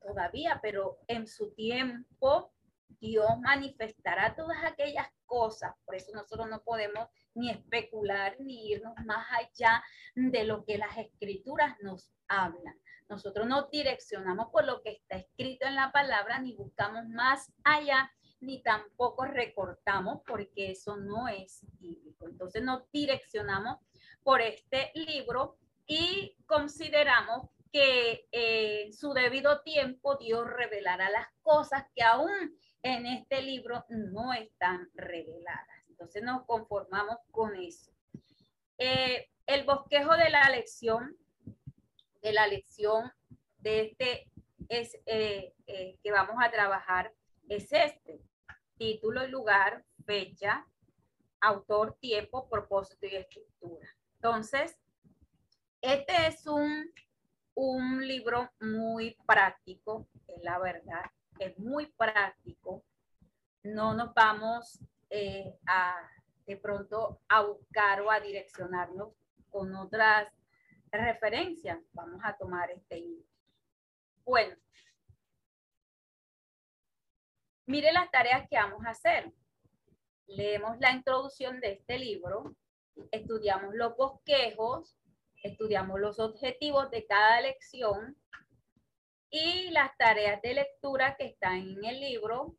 todavía, 0.00 0.60
pero 0.62 0.98
en 1.08 1.26
su 1.26 1.52
tiempo 1.54 2.52
Dios 3.00 3.28
manifestará 3.40 4.34
todas 4.34 4.64
aquellas 4.64 5.08
cosas. 5.26 5.74
Por 5.84 5.94
eso 5.94 6.12
nosotros 6.14 6.48
no 6.48 6.62
podemos 6.62 7.08
ni 7.34 7.50
especular 7.50 8.36
ni 8.40 8.70
irnos 8.70 8.94
más 9.04 9.26
allá 9.32 9.82
de 10.14 10.44
lo 10.44 10.64
que 10.64 10.78
las 10.78 10.96
escrituras 10.96 11.76
nos 11.82 12.10
hablan. 12.28 12.78
Nosotros 13.08 13.46
no 13.46 13.68
direccionamos 13.70 14.48
por 14.50 14.64
lo 14.64 14.82
que 14.82 14.92
está 14.92 15.16
escrito 15.16 15.66
en 15.66 15.74
la 15.74 15.92
palabra, 15.92 16.38
ni 16.38 16.54
buscamos 16.54 17.06
más 17.08 17.52
allá, 17.62 18.10
ni 18.44 18.62
tampoco 18.62 19.24
recortamos, 19.24 20.22
porque 20.26 20.70
eso 20.70 20.96
no 20.96 21.28
es 21.28 21.60
bíblico. 21.78 22.28
Entonces 22.28 22.62
nos 22.62 22.90
direccionamos 22.92 23.78
por 24.22 24.40
este 24.40 24.92
libro 24.94 25.56
y 25.86 26.36
consideramos 26.46 27.50
que 27.72 28.28
en 28.30 28.92
su 28.92 29.12
debido 29.12 29.62
tiempo 29.62 30.16
Dios 30.16 30.46
revelará 30.46 31.10
las 31.10 31.26
cosas 31.42 31.84
que 31.94 32.02
aún 32.02 32.56
en 32.82 33.06
este 33.06 33.42
libro 33.42 33.84
no 33.88 34.32
están 34.32 34.88
reveladas. 34.94 35.88
Entonces 35.88 36.22
nos 36.22 36.44
conformamos 36.44 37.16
con 37.30 37.56
eso. 37.56 37.90
Eh, 38.78 39.28
el 39.46 39.64
bosquejo 39.64 40.16
de 40.16 40.30
la 40.30 40.48
lección, 40.50 41.16
de 42.22 42.32
la 42.32 42.46
lección 42.46 43.12
de 43.58 43.80
este 43.80 44.30
es 44.68 44.96
eh, 45.06 45.54
eh, 45.66 45.98
que 46.02 46.12
vamos 46.12 46.36
a 46.40 46.50
trabajar 46.50 47.12
es 47.48 47.72
este. 47.72 48.20
Título 48.76 49.24
y 49.24 49.30
lugar, 49.30 49.84
fecha, 50.04 50.66
autor, 51.40 51.96
tiempo, 52.00 52.48
propósito 52.48 53.06
y 53.06 53.16
estructura. 53.16 53.88
Entonces, 54.16 54.76
este 55.80 56.26
es 56.26 56.46
un 56.46 56.90
un 57.54 58.06
libro 58.06 58.50
muy 58.60 59.16
práctico, 59.26 60.08
es 60.26 60.42
la 60.42 60.58
verdad, 60.58 61.04
es 61.38 61.58
muy 61.58 61.86
práctico. 61.86 62.84
No 63.62 63.94
nos 63.94 64.12
vamos 64.14 64.80
eh, 65.10 65.56
a 65.66 65.96
de 66.46 66.56
pronto 66.56 67.20
a 67.28 67.42
buscar 67.42 68.02
o 68.02 68.10
a 68.10 68.20
direccionarnos 68.20 69.14
con 69.50 69.74
otras 69.74 70.28
referencias. 70.90 71.78
Vamos 71.92 72.20
a 72.22 72.36
tomar 72.36 72.70
este 72.70 72.96
libro. 72.96 73.24
Bueno, 74.24 74.56
mire 77.66 77.92
las 77.92 78.10
tareas 78.10 78.48
que 78.48 78.56
vamos 78.56 78.84
a 78.84 78.90
hacer. 78.90 79.32
Leemos 80.26 80.78
la 80.78 80.92
introducción 80.92 81.60
de 81.60 81.72
este 81.72 81.98
libro, 81.98 82.56
estudiamos 83.10 83.74
los 83.74 83.96
bosquejos, 83.96 84.96
estudiamos 85.42 86.00
los 86.00 86.18
objetivos 86.18 86.90
de 86.90 87.06
cada 87.06 87.40
lección 87.40 88.16
y 89.30 89.70
las 89.70 89.96
tareas 89.96 90.40
de 90.42 90.54
lectura 90.54 91.16
que 91.16 91.26
están 91.26 91.56
en 91.56 91.84
el 91.84 92.00
libro, 92.00 92.56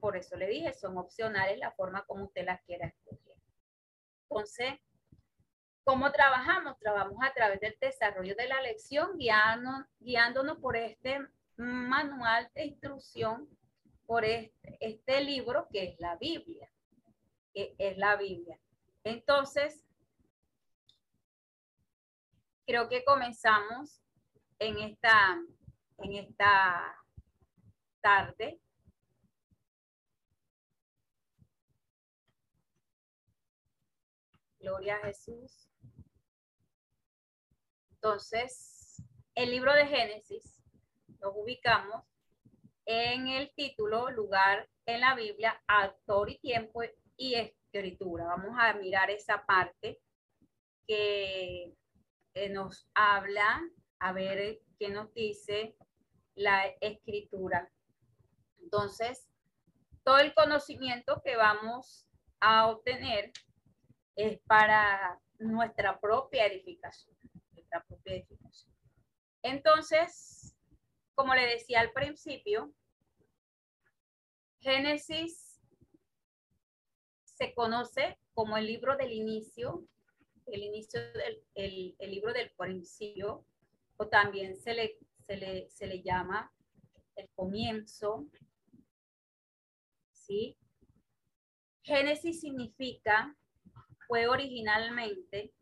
por 0.00 0.16
eso 0.16 0.36
le 0.36 0.46
dije, 0.46 0.72
son 0.72 0.96
opcionales 0.98 1.58
la 1.58 1.72
forma 1.72 2.04
como 2.06 2.24
usted 2.24 2.44
las 2.44 2.62
quiera 2.62 2.86
escoger. 2.86 3.36
Entonces, 4.22 4.74
¿cómo 5.84 6.10
trabajamos? 6.10 6.78
Trabajamos 6.78 7.18
a 7.22 7.32
través 7.32 7.60
del 7.60 7.76
desarrollo 7.80 8.34
de 8.34 8.48
la 8.48 8.62
lección, 8.62 9.18
guiándonos, 9.18 9.86
guiándonos 10.00 10.58
por 10.58 10.76
este 10.76 11.20
manual 11.56 12.50
de 12.54 12.66
instrucción, 12.66 13.48
por 14.06 14.24
este, 14.24 14.76
este 14.80 15.20
libro 15.22 15.68
que 15.70 15.84
es 15.84 16.00
la 16.00 16.16
Biblia, 16.16 16.70
que 17.52 17.74
es 17.78 17.96
la 17.96 18.16
Biblia. 18.16 18.58
Entonces, 19.02 19.84
creo 22.66 22.88
que 22.88 23.04
comenzamos 23.04 24.00
en 24.58 24.78
esta, 24.78 25.40
en 25.98 26.12
esta 26.14 26.96
tarde. 28.00 28.60
Gloria 34.58 34.96
a 34.96 35.06
Jesús. 35.06 35.68
Entonces, 37.92 39.02
el 39.34 39.50
libro 39.50 39.72
de 39.74 39.86
Génesis 39.86 40.62
nos 41.20 41.34
ubicamos 41.36 42.04
en 42.86 43.28
el 43.28 43.52
título, 43.54 44.10
lugar 44.10 44.68
en 44.86 45.00
la 45.00 45.14
Biblia, 45.14 45.62
autor 45.66 46.30
y 46.30 46.38
tiempo 46.38 46.82
y 47.16 47.34
escritura. 47.34 48.26
Vamos 48.26 48.56
a 48.58 48.74
mirar 48.74 49.10
esa 49.10 49.44
parte 49.46 50.00
que 50.86 51.74
nos 52.50 52.88
habla, 52.94 53.62
a 53.98 54.12
ver 54.12 54.60
qué 54.78 54.90
nos 54.90 55.12
dice 55.14 55.76
la 56.34 56.66
escritura. 56.80 57.70
Entonces, 58.62 59.28
todo 60.02 60.18
el 60.18 60.34
conocimiento 60.34 61.22
que 61.24 61.36
vamos 61.36 62.06
a 62.40 62.68
obtener 62.68 63.32
es 64.16 64.38
para 64.46 65.20
nuestra 65.38 65.98
propia 65.98 66.46
edificación, 66.46 67.16
nuestra 67.52 67.82
propia 67.84 68.14
edificación. 68.16 68.74
Entonces, 69.42 70.53
como 71.14 71.34
le 71.34 71.46
decía 71.46 71.80
al 71.80 71.92
principio, 71.92 72.72
Génesis 74.60 75.60
se 77.24 77.54
conoce 77.54 78.18
como 78.32 78.56
el 78.56 78.66
libro 78.66 78.96
del 78.96 79.12
inicio, 79.12 79.86
el 80.46 80.62
inicio 80.62 81.00
del 81.12 81.44
el, 81.98 82.10
libro 82.10 82.32
del 82.32 82.50
principio, 82.52 83.46
o 83.96 84.08
también 84.08 84.56
se 84.56 84.74
le, 84.74 84.98
se 85.26 85.36
le, 85.36 85.70
se 85.70 85.86
le 85.86 86.02
llama 86.02 86.52
el 87.16 87.28
comienzo. 87.34 88.26
¿Sí? 90.12 90.56
Génesis 91.82 92.40
significa, 92.40 93.36
fue 94.08 94.26
originalmente, 94.26 95.52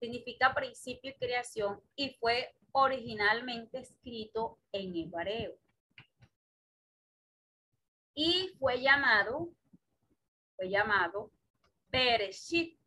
significa 0.00 0.54
principio 0.54 1.10
y 1.10 1.18
creación 1.18 1.82
y 1.96 2.14
fue 2.14 2.54
originalmente 2.78 3.78
escrito 3.80 4.58
en 4.72 4.94
hebreo. 4.96 5.58
Y 8.14 8.54
fue 8.58 8.80
llamado, 8.80 9.52
fue 10.56 10.68
llamado 10.68 11.32
Bereshit. 11.88 12.78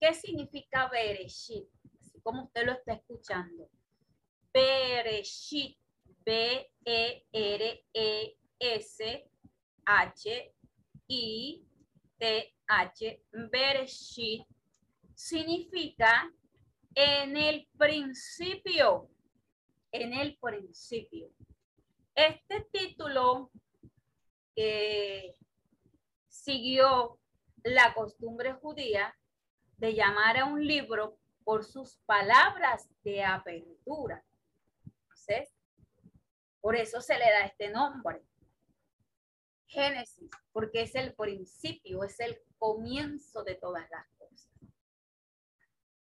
¿Qué 0.00 0.14
significa 0.14 0.88
Bereshit? 0.88 1.68
Así 2.00 2.20
como 2.20 2.44
usted 2.44 2.64
lo 2.66 2.72
está 2.72 2.94
escuchando. 2.94 3.70
Bereshit, 4.52 5.78
B-E-R-E-S-H-I-T-H, 6.24 6.82
Bereshit, 13.50 14.46
significa 15.14 16.30
en 16.96 17.36
el 17.36 17.68
principio, 17.76 19.10
en 19.92 20.14
el 20.14 20.36
principio. 20.38 21.30
Este 22.14 22.66
título 22.72 23.52
siguió 26.28 27.18
la 27.62 27.92
costumbre 27.92 28.54
judía 28.54 29.14
de 29.76 29.94
llamar 29.94 30.38
a 30.38 30.46
un 30.46 30.66
libro 30.66 31.18
por 31.44 31.64
sus 31.64 31.98
palabras 32.06 32.88
de 33.04 33.22
apertura. 33.22 34.24
Entonces, 34.84 35.52
por 36.62 36.76
eso 36.76 37.02
se 37.02 37.18
le 37.18 37.24
da 37.24 37.44
este 37.44 37.68
nombre. 37.68 38.22
Génesis, 39.66 40.30
porque 40.50 40.82
es 40.82 40.94
el 40.94 41.14
principio, 41.14 42.04
es 42.04 42.18
el 42.20 42.40
comienzo 42.58 43.44
de 43.44 43.56
todas 43.56 43.86
las 43.90 44.15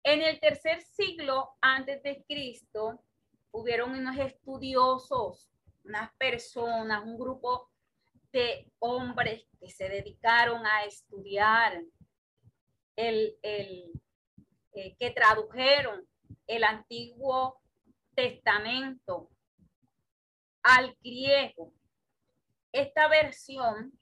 en 0.04 0.22
el 0.22 0.40
tercer 0.40 0.82
siglo 0.82 1.56
antes 1.60 2.02
de 2.02 2.24
Cristo, 2.28 3.02
hubieron 3.52 3.92
unos 3.92 4.16
estudiosos, 4.18 5.50
unas 5.84 6.12
personas, 6.16 7.04
un 7.04 7.18
grupo 7.18 7.70
de 8.32 8.70
hombres 8.78 9.46
que 9.60 9.68
se 9.68 9.88
dedicaron 9.88 10.64
a 10.66 10.84
estudiar 10.84 11.82
el, 12.96 13.38
el 13.42 13.92
eh, 14.72 14.96
que 14.98 15.10
tradujeron 15.10 16.06
el 16.46 16.64
Antiguo 16.64 17.60
Testamento 18.14 19.30
al 20.62 20.96
griego. 21.02 21.72
Esta 22.72 23.08
versión 23.08 23.92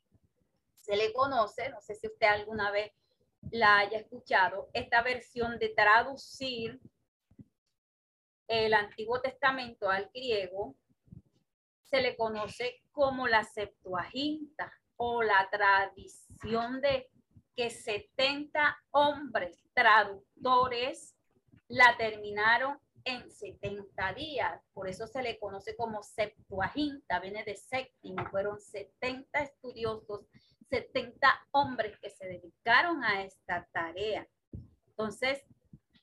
se 0.81 0.97
le 0.97 1.13
conoce, 1.13 1.69
no 1.71 1.81
sé 1.81 1.95
si 1.97 2.07
usted 2.07 2.27
alguna 2.27 2.71
vez 2.71 2.93
la 3.51 3.79
haya 3.79 3.99
escuchado, 3.99 4.71
esta 4.73 5.03
versión 5.03 5.59
de 5.59 5.71
traducir 5.71 6.81
el 8.47 8.75
Antiguo 8.75 9.21
Testamento 9.21 9.89
al 9.89 10.11
griego 10.13 10.77
se 11.83 12.01
le 12.01 12.17
conoce 12.17 12.83
como 12.91 13.27
la 13.27 13.45
Septuaginta 13.45 14.73
o 14.97 15.23
la 15.23 15.49
tradición 15.51 16.81
de 16.81 17.09
que 17.57 17.71
70 17.71 18.77
hombres 18.91 19.63
traductores 19.75 21.17
la 21.69 21.97
terminaron 21.97 22.79
en 23.05 23.31
70 23.31 24.15
días. 24.15 24.61
Por 24.73 24.89
eso 24.89 25.07
se 25.07 25.23
le 25.23 25.39
conoce 25.39 25.77
como 25.77 26.03
Septuaginta, 26.03 27.21
viene 27.21 27.45
de 27.45 27.57
séptimo. 27.57 28.27
Fueron 28.31 28.61
70 28.61 29.43
estudiosos 29.43 30.27
70 30.71 31.49
hombres 31.51 31.99
que 32.01 32.11
se 32.11 32.27
dedicaron 32.27 33.05
a 33.05 33.23
esta 33.23 33.69
tarea. 33.73 34.27
Entonces, 34.87 35.45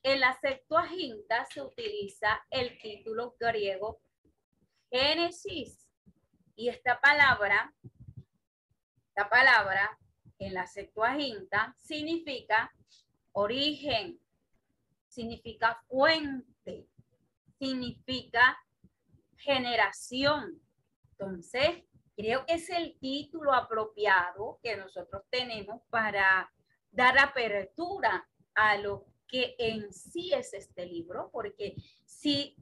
en 0.04 0.20
la 0.20 0.38
Septuaginta 0.40 1.46
se 1.46 1.62
utiliza 1.62 2.46
el 2.50 2.78
título 2.78 3.36
griego 3.40 4.02
Génesis. 4.92 5.90
Y 6.56 6.70
esta 6.70 7.00
palabra, 7.00 7.74
esta 9.10 9.30
palabra 9.30 9.98
en 10.40 10.54
la 10.54 10.68
Septuaginta 10.68 11.76
significa 11.78 12.74
origen, 13.32 14.20
significa 15.08 15.82
fuente, 15.88 16.88
significa 17.60 18.58
generación. 19.38 20.62
Entonces, 21.12 21.84
Creo 22.18 22.48
que 22.48 22.56
es 22.56 22.70
el 22.72 22.98
título 22.98 23.54
apropiado 23.54 24.60
que 24.64 24.76
nosotros 24.76 25.22
tenemos 25.30 25.84
para 25.92 26.52
dar 26.90 27.16
apertura 27.20 28.28
a 28.56 28.78
lo 28.78 29.06
que 29.28 29.56
en 29.60 29.94
sí 29.94 30.34
es 30.34 30.52
este 30.56 30.88
libro, 30.88 31.30
porque 31.32 31.76
sí 32.06 32.56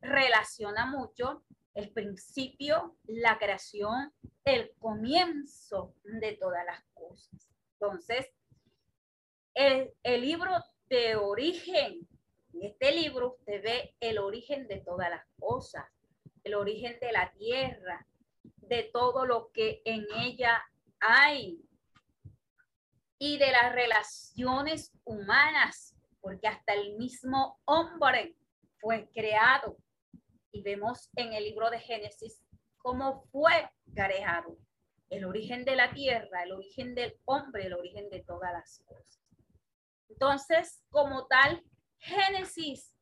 relaciona 0.00 0.86
mucho 0.86 1.44
el 1.74 1.92
principio, 1.92 2.96
la 3.04 3.38
creación, 3.38 4.12
el 4.44 4.72
comienzo 4.80 5.94
de 6.02 6.32
todas 6.32 6.66
las 6.66 6.82
cosas. 6.92 7.48
Entonces, 7.74 8.26
el, 9.54 9.94
libro 10.20 10.50
de 10.88 11.14
origen, 11.14 12.08
en 12.52 12.62
este 12.64 12.90
libro 12.90 13.36
usted 13.38 13.62
ve 13.62 13.94
el 14.00 14.18
origen 14.18 14.66
de 14.66 14.78
todas 14.80 15.08
las 15.08 15.24
cosas, 15.38 15.84
el 16.42 16.56
origen 16.56 16.98
de 17.00 17.12
la 17.12 17.32
tierra, 17.38 18.07
de 18.56 18.84
todo 18.92 19.26
lo 19.26 19.50
que 19.52 19.82
en 19.84 20.06
ella 20.16 20.62
hay 21.00 21.60
y 23.18 23.38
de 23.38 23.50
las 23.50 23.72
relaciones 23.72 24.92
humanas, 25.04 25.96
porque 26.20 26.48
hasta 26.48 26.74
el 26.74 26.96
mismo 26.96 27.60
hombre 27.64 28.36
fue 28.80 29.08
creado. 29.12 29.76
Y 30.52 30.62
vemos 30.62 31.10
en 31.16 31.32
el 31.32 31.44
libro 31.44 31.70
de 31.70 31.80
Génesis 31.80 32.42
cómo 32.78 33.24
fue 33.32 33.70
creado 33.94 34.56
el 35.10 35.24
origen 35.24 35.64
de 35.64 35.76
la 35.76 35.92
tierra, 35.92 36.42
el 36.42 36.52
origen 36.52 36.94
del 36.94 37.18
hombre, 37.24 37.66
el 37.66 37.74
origen 37.74 38.08
de 38.10 38.20
todas 38.20 38.52
las 38.52 38.82
cosas. 38.84 39.20
Entonces, 40.08 40.82
como 40.90 41.26
tal, 41.26 41.62
Génesis, 41.98 42.94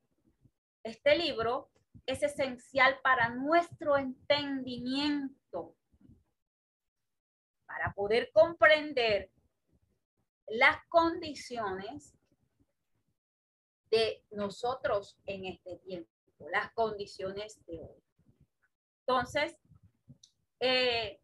este 0.83 1.17
libro 1.17 1.71
es 2.05 2.23
esencial 2.23 3.01
para 3.03 3.31
nuestro 3.31 3.97
entendimiento, 3.97 5.77
para 7.67 7.93
poder 7.95 8.31
comprender 8.33 9.31
las 10.49 10.77
condiciones 10.89 12.15
de 13.91 14.25
nosotros 14.31 15.19
en 15.27 15.47
este 15.47 15.77
tiempo, 15.79 16.11
las 16.51 16.73
condiciones 16.73 17.65
de 17.67 17.81
hoy. 17.81 18.03
Entonces, 19.01 19.57
eh, 20.61 21.21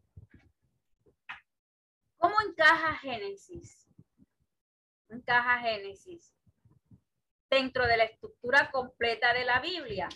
¿cómo 2.17 2.35
encaja 2.47 2.95
Génesis? 2.95 3.87
Encaja 5.09 5.59
Génesis 5.59 6.33
dentro 7.49 7.85
de 7.85 7.97
la 7.97 8.05
estructura 8.05 8.71
completa 8.71 9.33
de 9.33 9.45
la 9.45 9.59
Biblia 9.59 10.09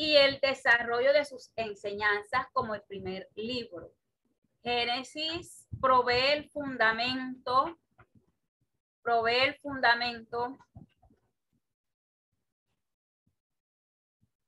y 0.00 0.14
el 0.14 0.38
desarrollo 0.38 1.12
de 1.12 1.24
sus 1.24 1.50
enseñanzas 1.56 2.46
como 2.52 2.76
el 2.76 2.82
primer 2.82 3.28
libro. 3.34 3.92
Génesis 4.62 5.66
provee 5.80 6.34
el 6.34 6.50
fundamento, 6.50 7.76
provee 9.02 9.40
el 9.40 9.54
fundamento 9.56 10.56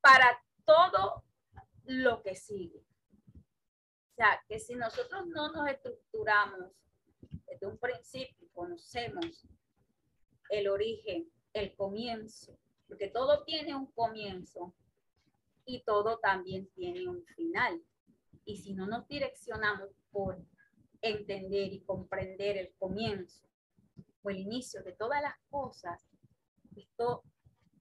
para 0.01 0.41
todo 0.65 1.25
lo 1.85 2.23
que 2.23 2.37
sigue. 2.37 2.85
O 3.35 4.15
sea, 4.15 4.41
que 4.49 4.61
si 4.61 4.77
nosotros 4.77 5.27
no 5.27 5.51
nos 5.51 5.69
estructuramos 5.69 6.71
desde 7.49 7.67
un 7.67 7.77
principio, 7.77 8.49
conocemos 8.53 9.49
el 10.51 10.69
origen, 10.69 11.29
el 11.53 11.75
comienzo, 11.75 12.57
porque 12.87 13.09
todo 13.09 13.43
tiene 13.43 13.75
un 13.75 13.91
comienzo 13.91 14.73
y 15.77 15.83
todo 15.83 16.19
también 16.19 16.69
tiene 16.75 17.09
un 17.09 17.25
final. 17.25 17.83
Y 18.45 18.59
si 18.59 18.75
no 18.75 18.87
nos 18.87 19.07
direccionamos 19.07 19.91
por 20.11 20.43
entender 21.03 21.73
y 21.73 21.83
comprender 21.83 22.57
el 22.57 22.75
comienzo 22.79 23.49
o 24.23 24.31
el 24.31 24.39
inicio 24.39 24.83
de 24.83 24.93
todas 24.93 25.23
las 25.23 25.37
cosas, 25.49 26.07
esto 26.77 27.23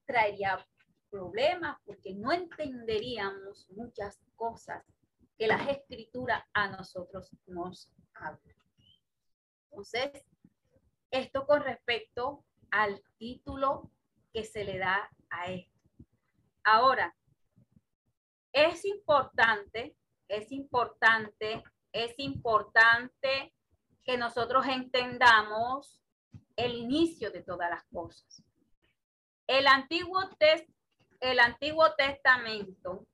traería 0.06 0.66
problemas 1.10 1.78
porque 1.84 2.14
no 2.14 2.32
entenderíamos 2.32 3.68
muchas 3.70 4.20
cosas 4.36 4.84
que 5.36 5.46
las 5.46 5.68
escrituras 5.68 6.42
a 6.52 6.68
nosotros 6.68 7.30
nos 7.46 7.90
hablan. 8.14 8.56
Entonces, 9.70 10.10
esto 11.10 11.46
con 11.46 11.62
respecto 11.62 12.44
al 12.70 13.02
título 13.18 13.90
que 14.32 14.44
se 14.44 14.64
le 14.64 14.78
da 14.78 15.10
a 15.30 15.52
esto. 15.52 15.80
Ahora, 16.62 17.16
es 18.52 18.84
importante, 18.84 19.96
es 20.28 20.50
importante, 20.52 21.62
es 21.92 22.14
importante 22.18 23.54
que 24.04 24.16
nosotros 24.16 24.66
entendamos 24.66 26.02
el 26.56 26.74
inicio 26.74 27.30
de 27.30 27.42
todas 27.42 27.70
las 27.70 27.84
cosas. 27.84 28.42
El 29.46 29.66
Antiguo, 29.66 30.20
el 31.20 31.40
Antiguo 31.40 31.94
Testamento, 31.94 33.06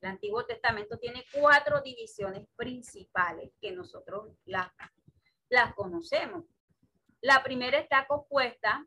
el 0.00 0.08
Antiguo 0.08 0.44
Testamento 0.44 0.98
tiene 0.98 1.24
cuatro 1.32 1.80
divisiones 1.80 2.46
principales 2.56 3.52
que 3.60 3.72
nosotros 3.72 4.32
las, 4.44 4.70
las 5.48 5.74
conocemos. 5.74 6.44
La 7.20 7.42
primera 7.42 7.78
está 7.78 8.06
compuesta 8.06 8.86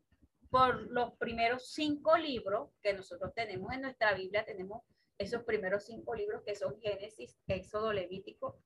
por 0.50 0.82
los 0.92 1.14
primeros 1.18 1.72
cinco 1.72 2.18
libros 2.18 2.72
que 2.82 2.94
nosotros 2.94 3.34
tenemos 3.36 3.74
en 3.74 3.82
nuestra 3.82 4.14
Biblia. 4.14 4.46
Tenemos 4.46 4.84
esos 5.20 5.44
primeros 5.44 5.86
cinco 5.86 6.16
libros 6.16 6.42
que 6.44 6.56
son 6.56 6.80
Génesis, 6.80 7.38
Éxodo, 7.48 7.92
Levítico, 7.92 8.58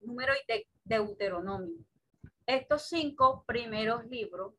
Número 0.00 0.34
y 0.34 0.66
Deuteronomio. 0.84 1.78
Estos 2.46 2.88
cinco 2.88 3.44
primeros 3.46 4.04
libros 4.06 4.54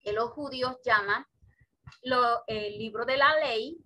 que 0.00 0.12
los 0.12 0.30
judíos 0.30 0.78
llaman 0.82 1.26
el 2.46 2.78
libro 2.78 3.04
de 3.04 3.16
la 3.16 3.34
ley 3.36 3.78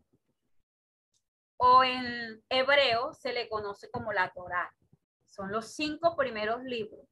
o 1.56 1.82
en 1.82 2.42
hebreo 2.48 3.12
se 3.12 3.32
le 3.32 3.48
conoce 3.48 3.90
como 3.90 4.12
la 4.12 4.32
Torá. 4.32 4.72
Son 5.26 5.50
los 5.50 5.74
cinco 5.74 6.16
primeros 6.16 6.62
libros. 6.62 7.08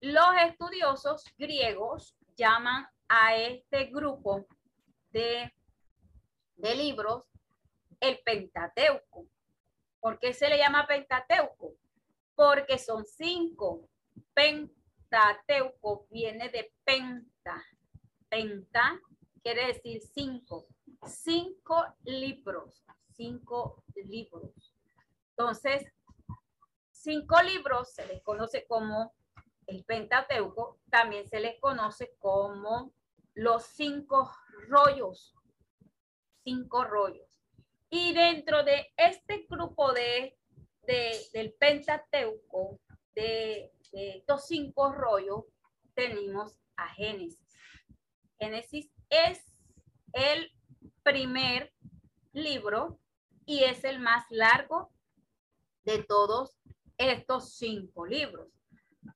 Los 0.00 0.28
estudiosos 0.46 1.24
griegos 1.36 2.16
llaman 2.36 2.86
a 3.08 3.36
este 3.36 3.86
grupo 3.86 4.46
de, 5.10 5.52
de 6.56 6.74
libros 6.76 7.29
el 8.00 8.18
Pentateuco. 8.24 9.26
¿Por 10.00 10.18
qué 10.18 10.32
se 10.32 10.48
le 10.48 10.58
llama 10.58 10.86
Pentateuco? 10.86 11.74
Porque 12.34 12.78
son 12.78 13.04
cinco. 13.04 13.88
Pentateuco 14.32 16.06
viene 16.10 16.48
de 16.48 16.72
penta. 16.84 17.62
Penta 18.28 18.98
quiere 19.42 19.66
decir 19.66 20.00
cinco. 20.02 20.66
Cinco 21.06 21.84
libros. 22.04 22.82
Cinco 23.14 23.84
libros. 23.94 24.74
Entonces, 25.30 25.92
cinco 26.90 27.42
libros 27.42 27.92
se 27.92 28.06
les 28.06 28.22
conoce 28.22 28.66
como 28.66 29.12
el 29.66 29.84
Pentateuco. 29.84 30.78
También 30.90 31.28
se 31.28 31.40
les 31.40 31.60
conoce 31.60 32.16
como 32.18 32.92
los 33.34 33.64
cinco 33.64 34.32
rollos. 34.68 35.34
Cinco 36.42 36.84
rollos. 36.84 37.29
Y 37.90 38.14
dentro 38.14 38.62
de 38.62 38.92
este 38.96 39.46
grupo 39.48 39.92
de, 39.92 40.38
del 40.86 41.52
Pentateuco, 41.54 42.80
de, 43.14 43.72
de 43.92 44.18
estos 44.18 44.46
cinco 44.46 44.92
rollos, 44.92 45.44
tenemos 45.94 46.56
a 46.76 46.88
Génesis. 46.88 47.44
Génesis 48.38 48.90
es 49.10 49.44
el 50.12 50.50
primer 51.02 51.72
libro 52.32 53.00
y 53.44 53.64
es 53.64 53.82
el 53.84 53.98
más 53.98 54.24
largo 54.30 54.92
de 55.84 56.04
todos 56.04 56.56
estos 56.96 57.54
cinco 57.54 58.06
libros. 58.06 58.48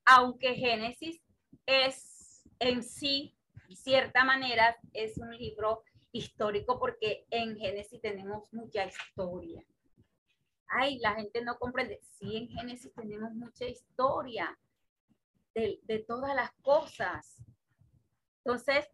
Aunque 0.05 0.55
Génesis 0.55 1.23
es 1.67 2.43
en 2.59 2.83
sí, 2.83 3.37
de 3.69 3.77
cierta 3.77 4.25
manera, 4.25 4.77
es 4.93 5.19
un 5.19 5.37
libro 5.37 5.85
histórico 6.15 6.79
porque 6.79 7.27
en 7.29 7.57
Génesis 7.59 8.01
tenemos 8.01 8.51
mucha 8.53 8.87
historia. 8.87 9.65
Ay, 10.69 10.99
la 11.01 11.15
gente 11.15 11.43
no 11.43 11.59
comprende. 11.59 12.01
Sí, 12.03 12.37
en 12.37 12.49
Génesis 12.49 12.95
tenemos 12.95 13.33
mucha 13.33 13.67
historia 13.67 14.57
de, 15.55 15.81
de 15.83 15.99
todas 15.99 16.35
las 16.37 16.53
cosas. 16.63 17.45
Entonces, 18.45 18.89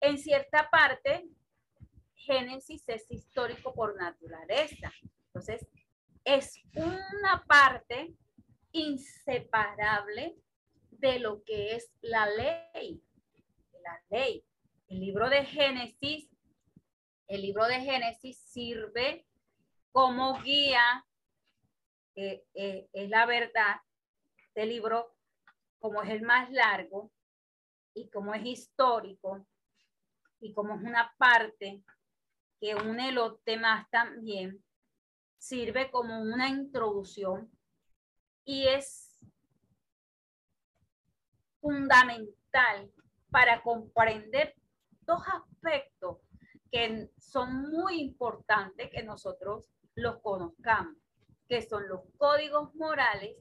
en 0.00 0.18
cierta 0.18 0.70
parte, 0.70 1.28
Génesis 2.14 2.88
es 2.88 3.10
histórico 3.10 3.74
por 3.74 3.94
naturaleza. 3.96 4.90
Entonces, 5.26 5.66
es 6.24 6.58
una 6.74 7.44
parte 7.46 8.14
inseparable 8.72 10.38
de 10.90 11.18
lo 11.18 11.44
que 11.44 11.76
es 11.76 11.90
la 12.00 12.26
ley. 12.30 13.02
La 13.82 14.02
ley. 14.08 14.47
El 14.88 15.00
libro 15.00 15.28
de 15.28 15.44
Génesis, 15.44 16.30
el 17.26 17.42
libro 17.42 17.66
de 17.66 17.78
Génesis 17.80 18.38
sirve 18.38 19.26
como 19.92 20.40
guía, 20.40 21.04
eh, 22.14 22.42
eh, 22.54 22.88
es 22.94 23.10
la 23.10 23.26
verdad, 23.26 23.76
este 24.38 24.64
libro, 24.64 25.14
como 25.78 26.02
es 26.02 26.08
el 26.08 26.22
más 26.22 26.50
largo 26.50 27.12
y 27.92 28.08
como 28.08 28.32
es 28.32 28.46
histórico 28.46 29.46
y 30.40 30.54
como 30.54 30.76
es 30.76 30.80
una 30.80 31.14
parte 31.18 31.82
que 32.58 32.74
une 32.74 33.12
los 33.12 33.42
temas 33.44 33.88
también, 33.90 34.64
sirve 35.36 35.90
como 35.90 36.18
una 36.22 36.48
introducción 36.48 37.52
y 38.42 38.66
es 38.68 39.20
fundamental 41.60 42.90
para 43.30 43.62
comprender 43.62 44.54
dos 45.08 45.22
aspectos 45.26 46.18
que 46.70 47.10
son 47.18 47.70
muy 47.70 47.98
importantes 47.98 48.90
que 48.90 49.02
nosotros 49.02 49.70
los 49.94 50.20
conozcamos, 50.20 50.96
que 51.48 51.62
son 51.62 51.88
los 51.88 52.02
códigos 52.18 52.74
morales 52.74 53.36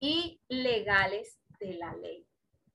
y 0.00 0.40
legales 0.48 1.38
de 1.60 1.74
la 1.74 1.94
ley. 1.94 2.26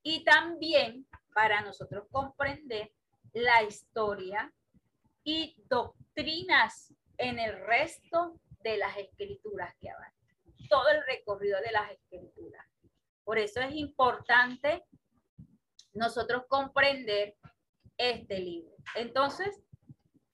Y 0.03 0.23
también 0.23 1.07
para 1.33 1.61
nosotros 1.61 2.05
comprender 2.11 2.93
la 3.33 3.63
historia 3.63 4.53
y 5.23 5.55
doctrinas 5.67 6.93
en 7.17 7.39
el 7.39 7.65
resto 7.65 8.39
de 8.63 8.77
las 8.77 8.95
escrituras 8.97 9.73
que 9.79 9.89
abarcan, 9.89 10.13
todo 10.69 10.87
el 10.89 11.03
recorrido 11.07 11.59
de 11.61 11.71
las 11.71 11.91
escrituras. 11.91 12.65
Por 13.23 13.39
eso 13.39 13.59
es 13.59 13.73
importante 13.73 14.85
nosotros 15.93 16.43
comprender 16.47 17.35
este 17.97 18.39
libro. 18.39 18.75
Entonces, 18.95 19.61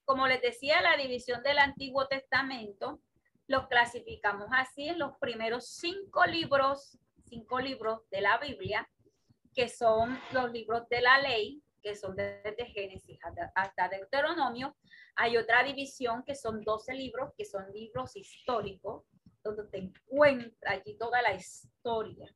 como 0.06 0.28
les 0.28 0.41
decía, 0.41 0.82
la 0.82 0.98
división 0.98 1.43
del 1.43 1.60
Antiguo 1.60 2.08
Testamento 2.08 3.02
los 3.50 3.67
clasificamos 3.67 4.48
así 4.52 4.88
en 4.88 5.00
los 5.00 5.17
primeros 5.17 5.67
cinco 5.69 6.24
libros, 6.26 7.00
cinco 7.26 7.60
libros 7.60 8.08
de 8.12 8.22
la 8.22 8.38
Biblia, 8.38 8.88
que 9.56 9.67
son 9.67 10.19
los 10.32 10.52
libros 10.52 10.88
de 10.89 11.02
la 11.02 11.19
ley, 11.19 11.63
que 11.82 11.95
son 11.95 12.15
desde 12.15 12.65
Génesis 12.67 13.17
hasta, 13.56 13.89
Deuteronomio. 13.89 14.78
Hay 15.15 15.36
otra 15.36 15.63
división 15.63 16.24
que 16.24 16.36
son 16.36 16.63
12 16.63 16.93
libros, 16.93 17.32
que 17.36 17.45
son 17.45 17.72
libros 17.74 18.15
históricos, 18.15 19.06
donde 19.43 19.63
te 19.65 19.78
encuentra 19.80 20.74
allí 20.74 20.95
toda 20.98 21.22
la 21.24 21.34
historia, 21.34 22.34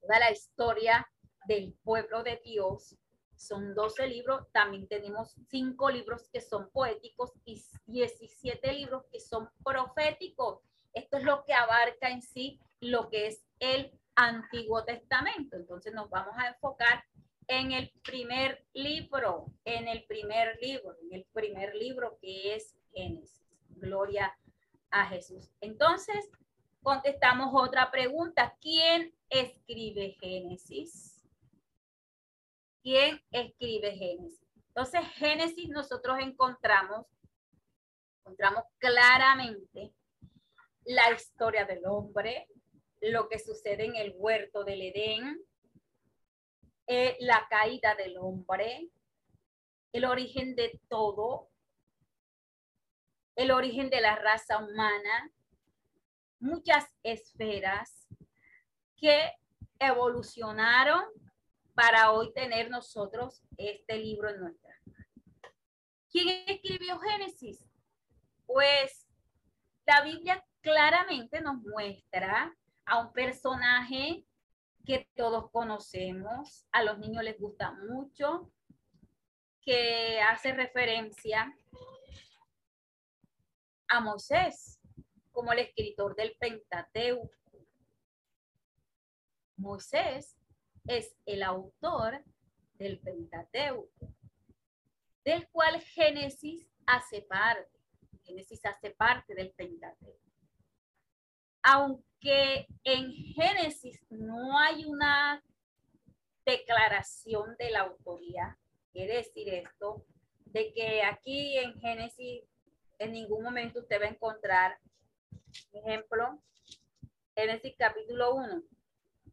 toda 0.00 0.18
la 0.18 0.32
historia 0.32 1.06
del 1.48 1.72
pueblo 1.82 2.22
de 2.22 2.40
Dios. 2.44 2.96
Son 3.34 3.74
12 3.74 4.06
libros, 4.06 4.46
también 4.52 4.86
tenemos 4.86 5.34
5 5.48 5.90
libros 5.90 6.28
que 6.32 6.40
son 6.40 6.70
poéticos 6.70 7.32
y 7.44 7.62
17 7.86 8.72
libros 8.74 9.04
que 9.10 9.18
son 9.18 9.48
proféticos. 9.64 10.60
Esto 10.92 11.16
es 11.16 11.24
lo 11.24 11.44
que 11.44 11.54
abarca 11.54 12.10
en 12.10 12.22
sí 12.22 12.60
lo 12.80 13.08
que 13.08 13.28
es 13.28 13.44
el 13.60 13.92
Antiguo 14.14 14.84
Testamento. 14.84 15.56
Entonces 15.56 15.94
nos 15.94 16.10
vamos 16.10 16.34
a 16.36 16.48
enfocar 16.48 17.04
en 17.46 17.72
el 17.72 17.90
primer 18.04 18.64
libro, 18.74 19.46
en 19.64 19.88
el 19.88 20.04
primer 20.04 20.58
libro, 20.60 20.96
en 21.02 21.14
el 21.14 21.24
primer 21.32 21.74
libro 21.74 22.18
que 22.20 22.54
es 22.54 22.76
Génesis. 22.92 23.42
Gloria 23.70 24.36
a 24.90 25.06
Jesús. 25.06 25.50
Entonces, 25.60 26.28
contestamos 26.82 27.50
otra 27.54 27.90
pregunta. 27.90 28.56
¿Quién 28.60 29.14
escribe 29.30 30.16
Génesis? 30.20 31.17
¿Quién 32.82 33.20
escribe 33.30 33.92
Génesis? 33.92 34.40
Entonces, 34.68 35.00
Génesis 35.14 35.68
nosotros 35.68 36.18
encontramos, 36.20 37.06
encontramos 38.20 38.64
claramente 38.78 39.92
la 40.84 41.10
historia 41.12 41.64
del 41.64 41.84
hombre, 41.86 42.46
lo 43.00 43.28
que 43.28 43.38
sucede 43.38 43.84
en 43.84 43.96
el 43.96 44.14
huerto 44.16 44.64
del 44.64 44.82
Edén, 44.82 45.40
eh, 46.86 47.16
la 47.20 47.46
caída 47.50 47.94
del 47.94 48.16
hombre, 48.18 48.88
el 49.92 50.04
origen 50.04 50.54
de 50.54 50.80
todo, 50.88 51.50
el 53.36 53.50
origen 53.50 53.90
de 53.90 54.00
la 54.00 54.16
raza 54.16 54.58
humana, 54.58 55.30
muchas 56.40 56.86
esferas 57.02 58.08
que 58.96 59.32
evolucionaron 59.78 61.04
para 61.78 62.10
hoy 62.10 62.32
tener 62.32 62.70
nosotros 62.70 63.40
este 63.56 63.98
libro 63.98 64.28
en 64.28 64.40
nuestra 64.40 64.74
¿Quién 66.10 66.42
escribió 66.48 66.98
Génesis? 66.98 67.64
Pues 68.46 69.06
la 69.86 70.02
Biblia 70.02 70.44
claramente 70.60 71.40
nos 71.40 71.62
muestra 71.62 72.52
a 72.84 72.98
un 72.98 73.12
personaje 73.12 74.26
que 74.84 75.08
todos 75.14 75.52
conocemos, 75.52 76.66
a 76.72 76.82
los 76.82 76.98
niños 76.98 77.22
les 77.22 77.38
gusta 77.38 77.70
mucho, 77.70 78.50
que 79.60 80.20
hace 80.20 80.54
referencia 80.54 81.54
a 83.86 84.00
Moisés 84.00 84.80
como 85.30 85.52
el 85.52 85.60
escritor 85.60 86.16
del 86.16 86.36
Pentateuco. 86.40 87.30
Moisés 89.56 90.37
es 90.88 91.14
el 91.26 91.42
autor 91.42 92.24
del 92.78 92.98
Pentateuco, 92.98 94.14
del 95.24 95.46
cual 95.50 95.80
Génesis 95.80 96.66
hace 96.86 97.22
parte. 97.22 97.78
Génesis 98.24 98.64
hace 98.64 98.90
parte 98.90 99.34
del 99.34 99.50
Pentateuco. 99.52 100.18
Aunque 101.62 102.66
en 102.84 103.12
Génesis 103.12 104.02
no 104.08 104.58
hay 104.58 104.86
una 104.86 105.44
declaración 106.46 107.56
de 107.58 107.70
la 107.70 107.80
autoría, 107.80 108.58
quiere 108.92 109.16
decir 109.16 109.52
esto, 109.52 110.06
de 110.46 110.72
que 110.72 111.02
aquí 111.02 111.58
en 111.58 111.78
Génesis 111.78 112.44
en 112.98 113.12
ningún 113.12 113.42
momento 113.42 113.80
usted 113.80 114.00
va 114.00 114.06
a 114.06 114.10
encontrar, 114.10 114.78
ejemplo, 115.72 116.42
Génesis 117.34 117.74
capítulo 117.76 118.34
1, 118.34 118.62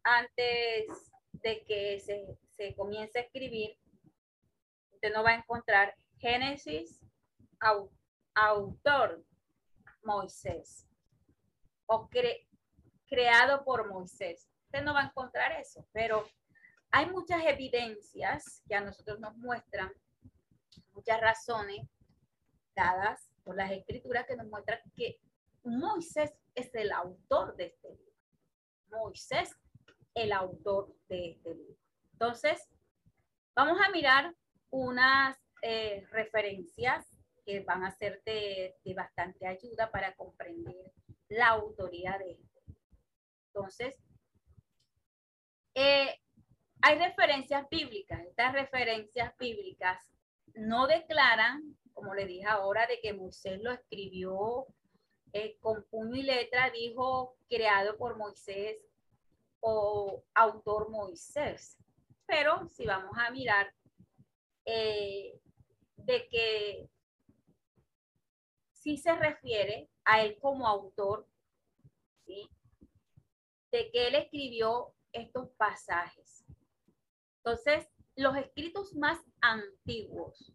antes 0.04 0.86
de 1.42 1.64
que 1.64 2.00
se, 2.00 2.38
se 2.50 2.74
comience 2.74 3.18
a 3.18 3.22
escribir, 3.22 3.78
usted 4.92 5.12
no 5.12 5.22
va 5.22 5.30
a 5.30 5.36
encontrar 5.36 5.94
Génesis, 6.18 7.02
autor, 8.34 9.24
Moisés, 10.02 10.86
o 11.86 12.08
creado 13.06 13.64
por 13.64 13.88
Moisés. 13.88 14.48
Usted 14.66 14.82
no 14.82 14.94
va 14.94 15.02
a 15.02 15.06
encontrar 15.06 15.52
eso, 15.52 15.86
pero 15.92 16.26
hay 16.90 17.06
muchas 17.10 17.44
evidencias 17.44 18.62
que 18.68 18.74
a 18.74 18.80
nosotros 18.80 19.20
nos 19.20 19.36
muestran, 19.36 19.92
muchas 20.92 21.20
razones 21.20 21.86
dadas 22.74 23.30
por 23.44 23.56
las 23.56 23.70
escrituras 23.70 24.26
que 24.26 24.36
nos 24.36 24.46
muestran 24.48 24.80
que 24.96 25.18
Moisés 25.62 26.32
es 26.54 26.74
el 26.74 26.92
autor 26.92 27.56
de 27.56 27.66
este 27.66 27.90
libro. 27.90 28.12
Moisés, 28.88 29.50
el 30.16 30.32
autor 30.32 30.92
de 31.08 31.30
este 31.30 31.54
libro. 31.54 31.76
Entonces, 32.10 32.68
vamos 33.54 33.78
a 33.80 33.90
mirar 33.90 34.34
unas 34.70 35.38
eh, 35.62 36.04
referencias 36.10 37.06
que 37.44 37.60
van 37.60 37.84
a 37.84 37.92
ser 37.92 38.20
de, 38.24 38.74
bastante 38.96 39.46
ayuda 39.46 39.92
para 39.92 40.16
comprender 40.16 40.92
la 41.28 41.50
autoría 41.50 42.18
de 42.18 42.32
esto. 42.32 42.60
Entonces, 43.52 43.96
eh, 45.74 46.18
hay 46.82 46.98
referencias 46.98 47.68
bíblicas. 47.70 48.20
Estas 48.26 48.52
referencias 48.52 49.32
bíblicas 49.38 50.04
no 50.54 50.88
declaran 50.88 51.76
como 51.96 52.14
le 52.14 52.26
dije 52.26 52.44
ahora, 52.44 52.86
de 52.86 53.00
que 53.00 53.14
Moisés 53.14 53.58
lo 53.62 53.72
escribió 53.72 54.66
eh, 55.32 55.56
con 55.60 55.82
puño 55.84 56.14
y 56.14 56.22
letra, 56.22 56.70
dijo 56.70 57.36
creado 57.48 57.96
por 57.96 58.18
Moisés 58.18 58.76
o 59.60 60.24
autor 60.34 60.90
Moisés. 60.90 61.76
Pero 62.26 62.68
si 62.68 62.86
vamos 62.86 63.16
a 63.16 63.30
mirar 63.30 63.72
eh, 64.64 65.40
de 65.96 66.28
que 66.28 66.90
sí 68.72 68.96
se 68.96 69.14
refiere 69.16 69.90
a 70.04 70.22
él 70.22 70.38
como 70.40 70.66
autor, 70.66 71.28
de 72.26 73.90
que 73.90 74.08
él 74.08 74.14
escribió 74.14 74.94
estos 75.12 75.50
pasajes. 75.56 76.44
Entonces, 77.38 77.88
los 78.16 78.36
escritos 78.36 78.94
más 78.94 79.18
antiguos 79.40 80.52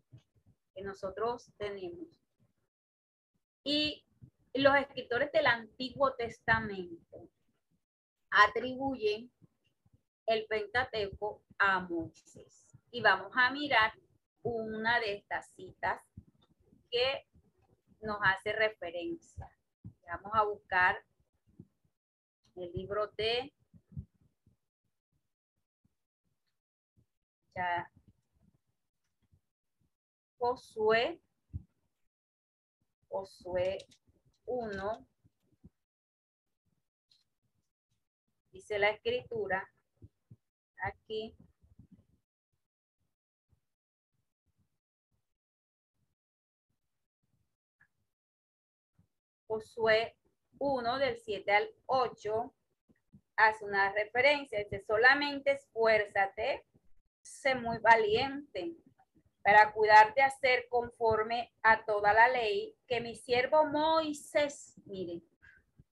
que 0.74 0.82
nosotros 0.82 1.52
tenemos. 1.58 2.22
Y 3.64 4.06
los 4.54 4.76
escritores 4.76 5.32
del 5.32 5.46
Antiguo 5.48 6.14
Testamento 6.16 7.30
atribuyen 8.32 9.32
el 10.26 10.46
Pentateuco 10.48 11.44
a 11.58 11.82
Moisés. 11.82 12.78
Y 12.92 13.02
vamos 13.02 13.32
a 13.36 13.52
mirar 13.52 13.94
una 14.44 15.00
de 15.00 15.16
estas 15.16 15.54
citas 15.54 16.02
que 16.90 17.28
nos 18.02 18.18
hace 18.22 18.54
referencia. 18.54 19.50
Vamos 20.06 20.32
a 20.34 20.44
buscar 20.44 20.98
el 22.56 22.72
libro 22.74 23.08
de 23.18 23.54
Josué, 30.38 31.22
Josué 33.10 33.78
1, 34.46 35.08
dice 38.52 38.80
la 38.80 38.90
escritura, 38.90 39.70
aquí, 40.84 41.36
Josué 49.48 50.16
1 50.60 50.98
del 51.00 51.18
7 51.18 51.52
al 51.52 51.70
8 51.88 52.54
hace 53.36 53.66
una 53.66 53.92
referencia, 53.92 54.60
dice 54.60 54.80
solamente 54.80 55.52
esfuérzate, 55.52 56.66
sé 57.22 57.56
muy 57.56 57.78
valiente 57.80 58.78
para 59.44 59.74
cuidarte 59.74 60.22
a 60.22 60.28
hacer 60.28 60.68
conforme 60.70 61.52
a 61.64 61.84
toda 61.84 62.14
la 62.14 62.30
ley 62.30 62.78
que 62.88 63.02
mi 63.02 63.16
siervo 63.16 63.66
Moisés, 63.66 64.80
miren, 64.86 65.22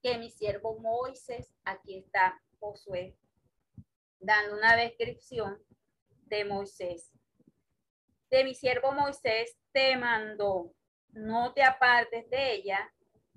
que 0.02 0.16
mi 0.16 0.30
siervo 0.30 0.78
Moisés, 0.78 1.52
aquí 1.64 1.98
está 1.98 2.40
Josué, 2.60 3.16
dando 4.20 4.56
una 4.56 4.76
descripción 4.76 5.58
de 6.26 6.44
Moisés. 6.44 7.10
De 8.30 8.44
mi 8.44 8.54
siervo 8.54 8.92
Moisés 8.92 9.56
te 9.72 9.96
mandó, 9.96 10.72
no 11.08 11.52
te 11.52 11.64
apartes 11.64 12.30
de 12.30 12.52
ella, 12.52 12.92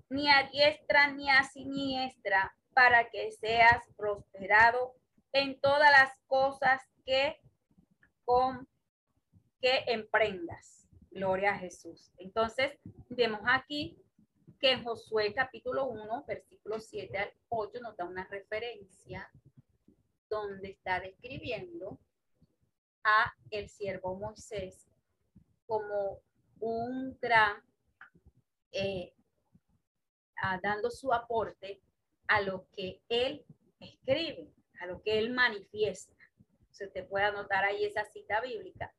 ni 0.09 0.29
a 0.29 0.49
diestra 0.51 1.11
ni 1.11 1.29
a 1.29 1.43
siniestra, 1.43 2.55
para 2.73 3.09
que 3.09 3.31
seas 3.31 3.83
prosperado 3.95 4.95
en 5.31 5.59
todas 5.59 5.91
las 5.91 6.11
cosas 6.27 6.81
que 7.05 7.39
con 8.25 8.67
que 9.61 9.83
emprendas. 9.87 10.87
Gloria 11.11 11.53
a 11.53 11.57
Jesús. 11.57 12.11
Entonces, 12.17 12.77
vemos 13.09 13.41
aquí 13.45 14.02
que 14.63 14.77
Josué 14.77 15.33
capítulo 15.33 15.87
1, 15.87 16.23
versículo 16.25 16.79
7 16.79 17.17
al 17.17 17.33
8 17.49 17.81
nos 17.81 17.97
da 17.97 18.05
una 18.05 18.25
referencia 18.29 19.29
donde 20.29 20.69
está 20.69 21.01
describiendo 21.01 21.99
a 23.03 23.33
el 23.51 23.67
siervo 23.67 24.15
Moisés 24.15 24.87
como 25.65 26.21
un 26.61 27.19
gran, 27.19 27.61
eh, 28.71 29.13
dando 30.61 30.89
su 30.89 31.11
aporte 31.11 31.81
a 32.27 32.39
lo 32.39 32.65
que 32.71 33.01
él 33.09 33.45
escribe, 33.81 34.49
a 34.79 34.85
lo 34.85 35.01
que 35.01 35.19
él 35.19 35.33
manifiesta. 35.33 36.15
Si 36.71 36.85
usted 36.85 37.05
puede 37.09 37.25
anotar 37.25 37.65
ahí 37.65 37.83
esa 37.83 38.05
cita 38.05 38.39
bíblica. 38.39 38.95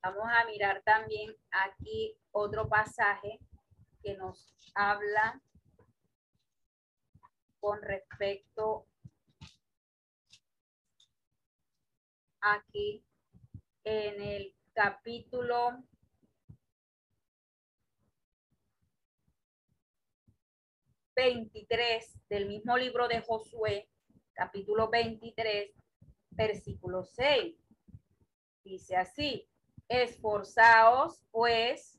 Vamos 0.00 0.26
a 0.28 0.44
mirar 0.44 0.80
también 0.84 1.34
aquí 1.50 2.16
otro 2.30 2.68
pasaje 2.68 3.40
que 4.06 4.16
nos 4.16 4.54
habla 4.72 5.42
con 7.58 7.82
respecto 7.82 8.86
aquí 12.40 13.04
en 13.82 14.22
el 14.22 14.54
capítulo 14.74 15.82
veintitrés 21.16 22.16
del 22.28 22.46
mismo 22.46 22.76
libro 22.76 23.08
de 23.08 23.22
Josué, 23.22 23.90
capítulo 24.34 24.88
23, 24.88 25.72
versículo 26.30 27.02
6. 27.02 27.56
Dice 28.62 28.94
así, 28.94 29.50
esforzaos 29.88 31.24
pues 31.32 31.95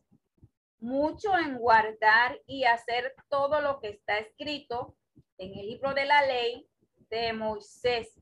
mucho 0.79 1.37
en 1.37 1.57
guardar 1.57 2.39
y 2.45 2.63
hacer 2.65 3.15
todo 3.29 3.61
lo 3.61 3.79
que 3.79 3.89
está 3.89 4.19
escrito 4.19 4.95
en 5.37 5.57
el 5.57 5.67
libro 5.67 5.93
de 5.93 6.05
la 6.05 6.25
ley 6.25 6.67
de 7.09 7.33
Moisés, 7.33 8.19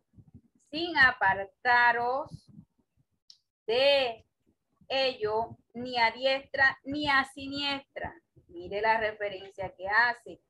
sin 0.70 0.98
apartaros 0.98 2.52
de 3.66 4.26
ello 4.88 5.58
ni 5.74 5.98
a 5.98 6.12
diestra 6.12 6.78
ni 6.86 7.08
a 7.08 7.26
siniestra. 7.26 8.14
Mire 8.48 8.82
la 8.82 9.00
referencia 9.00 9.74
que 9.76 9.88
hace. 9.88 10.42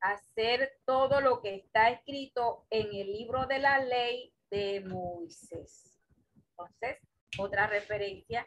Hacer 0.00 0.78
todo 0.84 1.20
lo 1.20 1.40
que 1.40 1.56
está 1.56 1.90
escrito 1.90 2.66
en 2.70 2.86
el 2.94 3.12
libro 3.12 3.46
de 3.46 3.58
la 3.58 3.78
ley 3.80 4.32
de 4.50 4.80
Moisés. 4.80 6.00
Entonces, 6.50 6.98
otra 7.38 7.66
referencia 7.66 8.46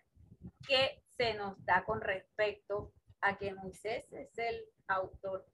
que 0.68 1.04
se 1.20 1.34
nos 1.34 1.62
da 1.66 1.84
con 1.84 2.00
respecto 2.00 2.94
a 3.20 3.38
que 3.38 3.54
Moisés 3.54 4.06
es 4.14 4.38
el 4.38 4.66
autor 4.88 5.46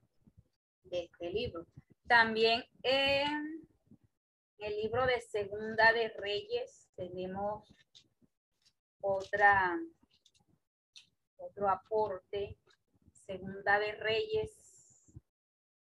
de 0.84 1.06
este 1.06 1.28
libro. 1.28 1.66
También 2.06 2.62
en 2.84 3.66
el 4.58 4.76
libro 4.76 5.04
de 5.06 5.20
Segunda 5.20 5.92
de 5.92 6.10
Reyes 6.10 6.88
tenemos 6.94 7.68
otra, 9.00 9.76
otro 11.36 11.68
aporte. 11.68 12.56
Segunda 13.10 13.80
de 13.80 13.90
Reyes, 13.96 15.12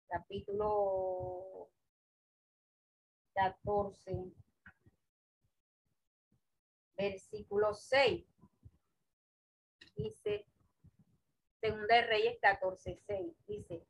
capítulo 0.07 1.73
14, 3.35 4.33
versículo 6.97 7.75
6. 7.75 8.32
Dice, 10.03 10.45
Segunda 11.61 11.95
de 11.95 12.03
Reyes 12.03 12.39
14, 12.41 12.99
6. 13.07 13.47
Dice, 13.47 13.87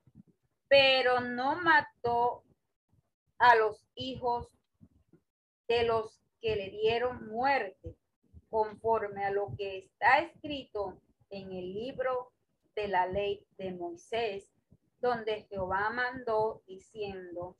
pero 0.68 1.20
no 1.20 1.56
mató 1.56 2.44
a 3.38 3.56
los 3.56 3.88
hijos 3.94 4.48
de 5.68 5.84
los 5.84 6.20
que 6.42 6.54
le 6.54 6.68
dieron 6.68 7.28
muerte, 7.28 7.96
conforme 8.50 9.24
a 9.24 9.30
lo 9.30 9.54
que 9.56 9.78
está 9.78 10.18
escrito 10.18 11.00
en 11.30 11.50
el 11.50 11.72
libro 11.72 12.30
de 12.74 12.88
la 12.88 13.06
ley 13.06 13.46
de 13.56 13.72
Moisés, 13.72 14.50
donde 15.00 15.44
Jehová 15.44 15.88
mandó 15.90 16.62
diciendo, 16.66 17.56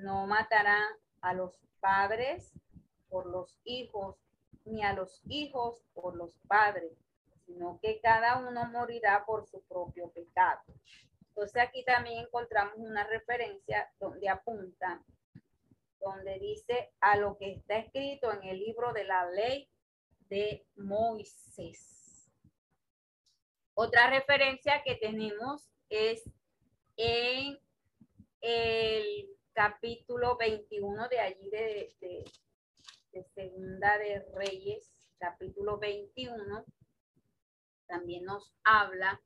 no 0.00 0.26
matarán 0.26 0.86
a 1.22 1.32
los 1.32 1.58
padres 1.80 2.52
por 3.08 3.24
los 3.24 3.58
hijos, 3.64 4.16
ni 4.66 4.82
a 4.82 4.92
los 4.92 5.22
hijos 5.28 5.82
por 5.94 6.14
los 6.14 6.36
padres, 6.46 7.05
sino 7.46 7.78
que 7.80 8.00
cada 8.00 8.38
uno 8.38 8.66
morirá 8.66 9.24
por 9.24 9.46
su 9.46 9.62
propio 9.62 10.10
pecado. 10.10 10.60
Entonces 11.28 11.62
aquí 11.62 11.84
también 11.84 12.24
encontramos 12.24 12.74
una 12.76 13.06
referencia 13.06 13.90
donde 14.00 14.28
apunta, 14.28 15.02
donde 16.00 16.38
dice 16.38 16.92
a 17.00 17.16
lo 17.16 17.36
que 17.38 17.52
está 17.52 17.78
escrito 17.78 18.32
en 18.32 18.42
el 18.48 18.58
libro 18.58 18.92
de 18.92 19.04
la 19.04 19.30
ley 19.30 19.68
de 20.28 20.66
Moisés. 20.76 22.30
Otra 23.74 24.08
referencia 24.08 24.82
que 24.82 24.94
tenemos 24.94 25.68
es 25.90 26.24
en 26.96 27.58
el 28.40 29.28
capítulo 29.52 30.36
21 30.36 31.08
de 31.08 31.20
allí 31.20 31.50
de, 31.50 31.94
de, 32.00 33.24
Segunda 33.34 33.96
de 33.98 34.24
Reyes, 34.34 34.90
capítulo 35.18 35.78
21, 35.78 36.64
también 37.86 38.24
nos 38.24 38.52
habla 38.64 39.20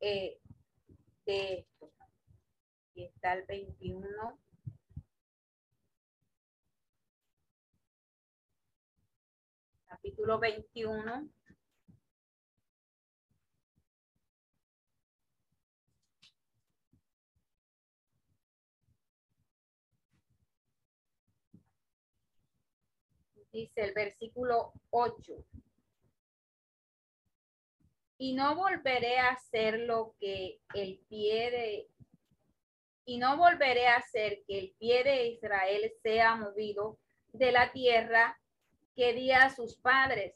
eh, 0.00 0.40
de 1.24 1.58
esto. 1.60 1.92
Y 2.94 3.04
está 3.04 3.34
el 3.34 3.46
21. 3.46 4.38
Capítulo 9.86 10.38
21. 10.38 11.28
Dice 23.50 23.80
el 23.80 23.94
versículo 23.94 24.72
8 24.90 25.44
y 28.18 28.34
no 28.34 28.56
volveré 28.56 29.18
a 29.18 29.30
hacer 29.30 29.78
lo 29.78 30.14
que 30.18 30.60
el 30.74 31.00
pie 31.08 31.50
de 31.50 31.88
y 33.04 33.16
no 33.16 33.38
volveré 33.38 33.86
a 33.86 33.96
hacer 33.96 34.42
que 34.46 34.58
el 34.58 34.74
pie 34.78 35.02
de 35.02 35.28
Israel 35.28 35.90
sea 36.02 36.34
movido 36.34 36.98
de 37.32 37.52
la 37.52 37.72
tierra 37.72 38.38
que 38.94 39.14
di 39.14 39.32
a 39.32 39.48
sus 39.48 39.78
padres, 39.78 40.34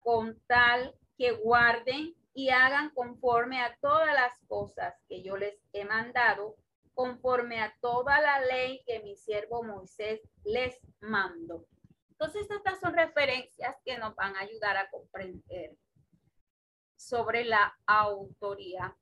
con 0.00 0.40
tal 0.48 0.96
que 1.16 1.30
guarden 1.30 2.16
y 2.34 2.48
hagan 2.48 2.90
conforme 2.90 3.60
a 3.60 3.76
todas 3.80 4.12
las 4.12 4.36
cosas 4.48 4.94
que 5.08 5.22
yo 5.22 5.36
les 5.36 5.54
he 5.72 5.84
mandado, 5.84 6.56
conforme 6.94 7.60
a 7.60 7.76
toda 7.80 8.20
la 8.20 8.40
ley 8.40 8.82
que 8.84 8.98
mi 9.00 9.14
siervo 9.14 9.62
Moisés 9.62 10.20
les 10.44 10.80
mandó. 11.00 11.64
Entonces, 12.10 12.50
estas 12.50 12.80
son 12.80 12.94
referencias 12.94 13.76
que 13.84 13.98
nos 13.98 14.16
van 14.16 14.34
a 14.34 14.40
ayudar 14.40 14.76
a 14.76 14.90
comprender 14.90 15.76
sobre 17.12 17.44
la 17.44 17.78
autoría 17.84 18.96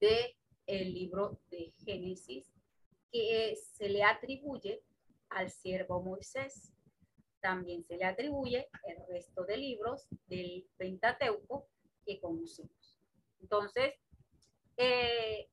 de 0.00 0.36
el 0.66 0.92
libro 0.92 1.38
de 1.48 1.72
Génesis 1.84 2.52
que 3.12 3.54
se 3.54 3.88
le 3.88 4.02
atribuye 4.02 4.82
al 5.28 5.48
siervo 5.48 6.02
Moisés. 6.02 6.72
También 7.38 7.84
se 7.84 7.98
le 7.98 8.04
atribuye 8.04 8.68
el 8.82 8.96
resto 9.06 9.44
de 9.44 9.58
libros 9.58 10.08
del 10.26 10.68
Pentateuco 10.76 11.68
que 12.04 12.20
conocemos. 12.20 12.98
Entonces, 13.42 13.94
eh, 14.76 15.48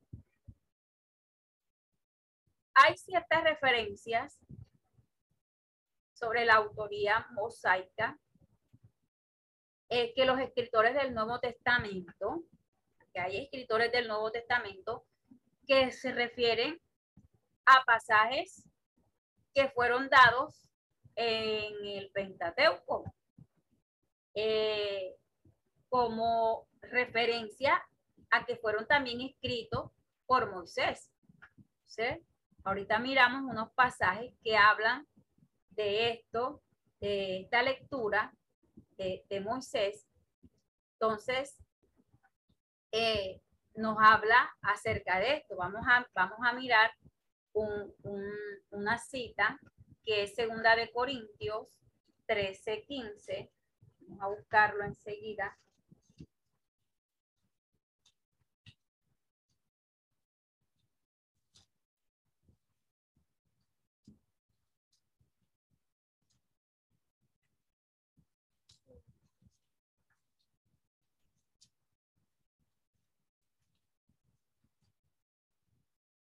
hay 2.73 2.97
ciertas 2.97 3.43
referencias 3.43 4.39
sobre 6.11 6.43
la 6.43 6.55
autoría 6.55 7.27
mosaica 7.33 8.19
eh, 9.89 10.13
que 10.15 10.25
los 10.25 10.39
escritores 10.39 10.93
del 10.95 11.13
Nuevo 11.13 11.39
Testamento, 11.39 12.43
que 13.13 13.19
hay 13.19 13.37
escritores 13.37 13.91
del 13.91 14.07
Nuevo 14.07 14.31
Testamento 14.31 15.05
que 15.67 15.91
se 15.91 16.11
refieren 16.11 16.79
a 17.65 17.83
pasajes 17.85 18.67
que 19.53 19.69
fueron 19.69 20.09
dados 20.09 20.67
en 21.15 21.85
el 21.85 22.11
Pentateuco 22.11 23.05
eh, 24.33 25.15
como 25.87 26.67
referencia 26.81 27.81
a 28.31 28.45
que 28.45 28.57
fueron 28.57 28.85
también 28.85 29.21
escritos 29.21 29.91
por 30.25 30.51
Moisés. 30.51 31.11
Ahorita 32.65 32.99
miramos 32.99 33.49
unos 33.49 33.71
pasajes 33.73 34.33
que 34.43 34.57
hablan 34.57 35.07
de 35.69 36.11
esto, 36.11 36.61
de 36.99 37.41
esta 37.41 37.61
lectura 37.61 38.33
de, 38.97 39.39
Moisés. 39.41 40.07
Entonces, 40.93 41.57
eh, 42.91 43.41
nos 43.75 43.97
habla 43.99 44.55
acerca 44.61 45.19
de 45.19 45.37
esto. 45.37 45.55
Vamos 45.57 45.81
a, 45.87 46.07
vamos 46.13 46.39
a 46.43 46.53
mirar 46.53 46.91
una 48.71 48.97
cita 48.97 49.59
que 50.03 50.23
es 50.23 50.35
segunda 50.35 50.75
de 50.75 50.91
Corintios 50.91 51.67
13, 52.27 52.83
15. 52.83 53.51
Vamos 54.01 54.21
a 54.21 54.27
buscarlo 54.27 54.83
enseguida. 54.83 55.57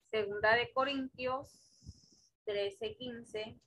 Segunda 0.10 0.56
de 0.56 0.72
Corintios 0.72 1.50
13, 2.46 2.96
15. 2.96 3.60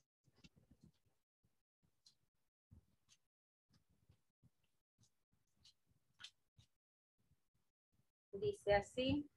Dice 8.33 8.75
así. 8.75 9.29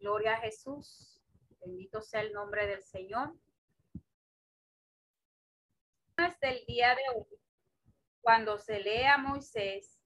Gloria 0.00 0.34
a 0.34 0.40
Jesús. 0.40 1.20
Bendito 1.60 2.00
sea 2.02 2.20
el 2.20 2.32
nombre 2.32 2.66
del 2.66 2.82
Señor. 2.82 3.34
Hasta 6.16 6.50
el 6.50 6.64
día 6.66 6.94
de 6.94 7.02
hoy, 7.14 7.26
cuando 8.20 8.58
se 8.58 8.80
lee 8.80 9.04
a 9.04 9.18
Moisés, 9.18 10.00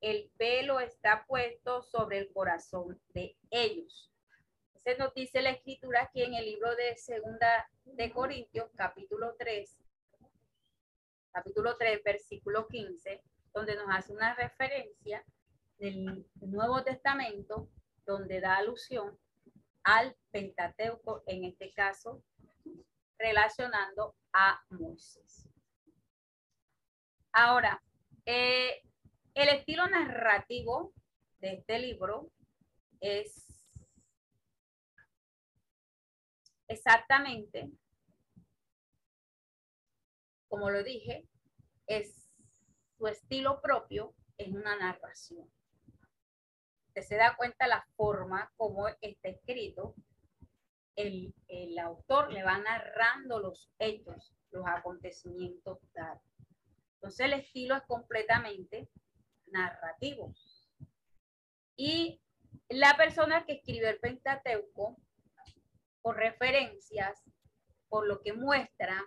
el 0.00 0.30
pelo 0.38 0.80
está 0.80 1.26
puesto 1.26 1.82
sobre 1.82 2.18
el 2.18 2.32
corazón 2.32 3.00
de 3.08 3.36
ellos. 3.50 4.10
Se 4.76 4.96
nos 4.96 5.12
dice 5.14 5.42
la 5.42 5.50
escritura 5.50 6.02
aquí 6.04 6.22
en 6.22 6.34
el 6.34 6.44
libro 6.44 6.74
de 6.76 6.96
Segunda 6.96 7.68
de 7.84 8.12
Corintios, 8.12 8.70
capítulo 8.74 9.34
3, 9.38 9.76
capítulo 11.32 11.76
3, 11.76 12.02
versículo 12.04 12.68
15, 12.68 13.22
donde 13.52 13.74
nos 13.76 13.86
hace 13.90 14.12
una 14.12 14.34
referencia 14.34 15.24
del 15.78 16.26
Nuevo 16.36 16.82
Testamento, 16.84 17.68
donde 18.06 18.40
da 18.40 18.56
alusión 18.56 19.18
al 19.86 20.16
Pentateuco, 20.32 21.22
en 21.28 21.44
este 21.44 21.72
caso, 21.72 22.24
relacionando 23.18 24.16
a 24.32 24.60
Moisés. 24.70 25.48
Ahora, 27.32 27.80
eh, 28.24 28.82
el 29.34 29.48
estilo 29.48 29.86
narrativo 29.86 30.92
de 31.38 31.54
este 31.54 31.78
libro 31.78 32.32
es 33.00 33.78
exactamente, 36.66 37.70
como 40.48 40.68
lo 40.70 40.82
dije, 40.82 41.28
es 41.86 42.28
su 42.98 43.06
estilo 43.06 43.62
propio, 43.62 44.16
es 44.36 44.52
una 44.52 44.74
narración 44.74 45.48
se 47.02 47.16
da 47.16 47.36
cuenta 47.36 47.66
la 47.66 47.86
forma 47.96 48.52
como 48.56 48.88
está 48.88 49.28
escrito, 49.28 49.94
el, 50.94 51.34
el 51.48 51.78
autor 51.78 52.32
le 52.32 52.42
va 52.42 52.58
narrando 52.58 53.38
los 53.38 53.70
hechos, 53.78 54.32
los 54.50 54.66
acontecimientos. 54.66 55.78
Entonces 56.94 57.26
el 57.26 57.34
estilo 57.34 57.76
es 57.76 57.82
completamente 57.82 58.88
narrativo. 59.46 60.34
Y 61.76 62.20
la 62.68 62.96
persona 62.96 63.44
que 63.44 63.54
escribe 63.54 63.90
el 63.90 63.98
Pentateuco, 63.98 64.96
por 66.02 66.16
referencias, 66.16 67.22
por 67.88 68.06
lo 68.06 68.22
que 68.22 68.32
muestra, 68.32 69.04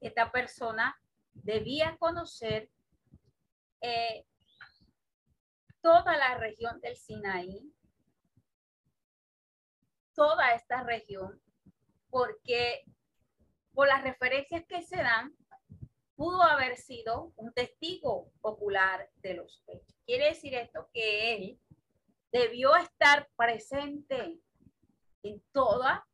esta 0.00 0.30
persona 0.30 0.94
debía 1.32 1.96
conocer 1.98 2.70
eh, 3.80 4.26
toda 5.84 6.16
la 6.16 6.38
región 6.38 6.80
del 6.80 6.96
Sinaí, 6.96 7.70
toda 10.14 10.54
esta 10.54 10.82
región, 10.82 11.42
porque 12.08 12.86
por 13.74 13.86
las 13.86 14.02
referencias 14.02 14.64
que 14.66 14.80
se 14.80 14.96
dan, 14.96 15.36
pudo 16.16 16.42
haber 16.42 16.78
sido 16.78 17.34
un 17.36 17.52
testigo 17.52 18.32
ocular 18.40 19.10
de 19.16 19.34
los 19.34 19.62
hechos. 19.66 19.94
Quiere 20.06 20.30
decir 20.30 20.54
esto 20.54 20.88
que 20.94 21.34
él 21.34 21.60
debió 22.32 22.74
estar 22.76 23.28
presente 23.36 24.40
en 25.22 25.42
toda, 25.52 26.08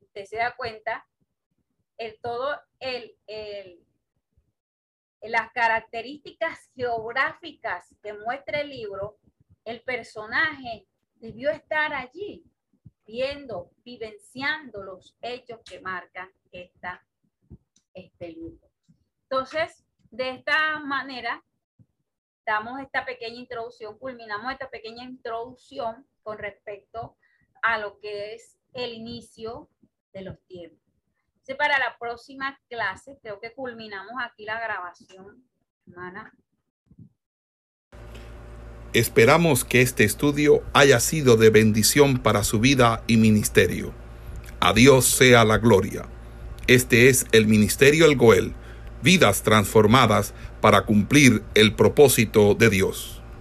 usted 0.00 0.24
se 0.24 0.38
da 0.38 0.56
cuenta, 0.56 1.06
el 1.98 2.18
todo 2.22 2.58
el, 2.80 3.14
el, 3.26 3.85
las 5.28 5.50
características 5.52 6.70
geográficas 6.74 7.94
que 8.02 8.12
muestra 8.12 8.60
el 8.60 8.70
libro, 8.70 9.18
el 9.64 9.82
personaje 9.82 10.86
debió 11.16 11.50
estar 11.50 11.92
allí, 11.92 12.44
viendo, 13.06 13.70
vivenciando 13.84 14.82
los 14.82 15.16
hechos 15.20 15.60
que 15.64 15.80
marcan 15.80 16.30
esta, 16.52 17.04
este 17.94 18.28
libro. 18.28 18.68
Entonces, 19.22 19.84
de 20.10 20.30
esta 20.30 20.78
manera, 20.80 21.42
damos 22.44 22.80
esta 22.80 23.04
pequeña 23.04 23.40
introducción, 23.40 23.98
culminamos 23.98 24.52
esta 24.52 24.70
pequeña 24.70 25.04
introducción 25.04 26.06
con 26.22 26.38
respecto 26.38 27.16
a 27.62 27.78
lo 27.78 27.98
que 27.98 28.34
es 28.34 28.58
el 28.72 28.92
inicio 28.92 29.68
de 30.12 30.22
los 30.22 30.40
tiempos 30.46 30.85
para 31.54 31.78
la 31.78 31.96
próxima 31.98 32.58
clase, 32.68 33.18
creo 33.22 33.40
que 33.40 33.52
culminamos 33.52 34.12
aquí 34.20 34.44
la 34.44 34.60
grabación, 34.60 35.44
hermana. 35.86 36.32
Esperamos 38.92 39.64
que 39.64 39.82
este 39.82 40.04
estudio 40.04 40.62
haya 40.72 41.00
sido 41.00 41.36
de 41.36 41.50
bendición 41.50 42.18
para 42.18 42.44
su 42.44 42.60
vida 42.60 43.02
y 43.06 43.18
ministerio. 43.18 43.92
A 44.58 44.72
Dios 44.72 45.04
sea 45.04 45.44
la 45.44 45.58
gloria. 45.58 46.06
Este 46.66 47.08
es 47.08 47.26
el 47.32 47.46
Ministerio 47.46 48.06
El 48.06 48.16
Goel, 48.16 48.54
vidas 49.02 49.42
transformadas 49.42 50.34
para 50.60 50.86
cumplir 50.86 51.44
el 51.54 51.74
propósito 51.74 52.54
de 52.54 52.70
Dios. 52.70 53.15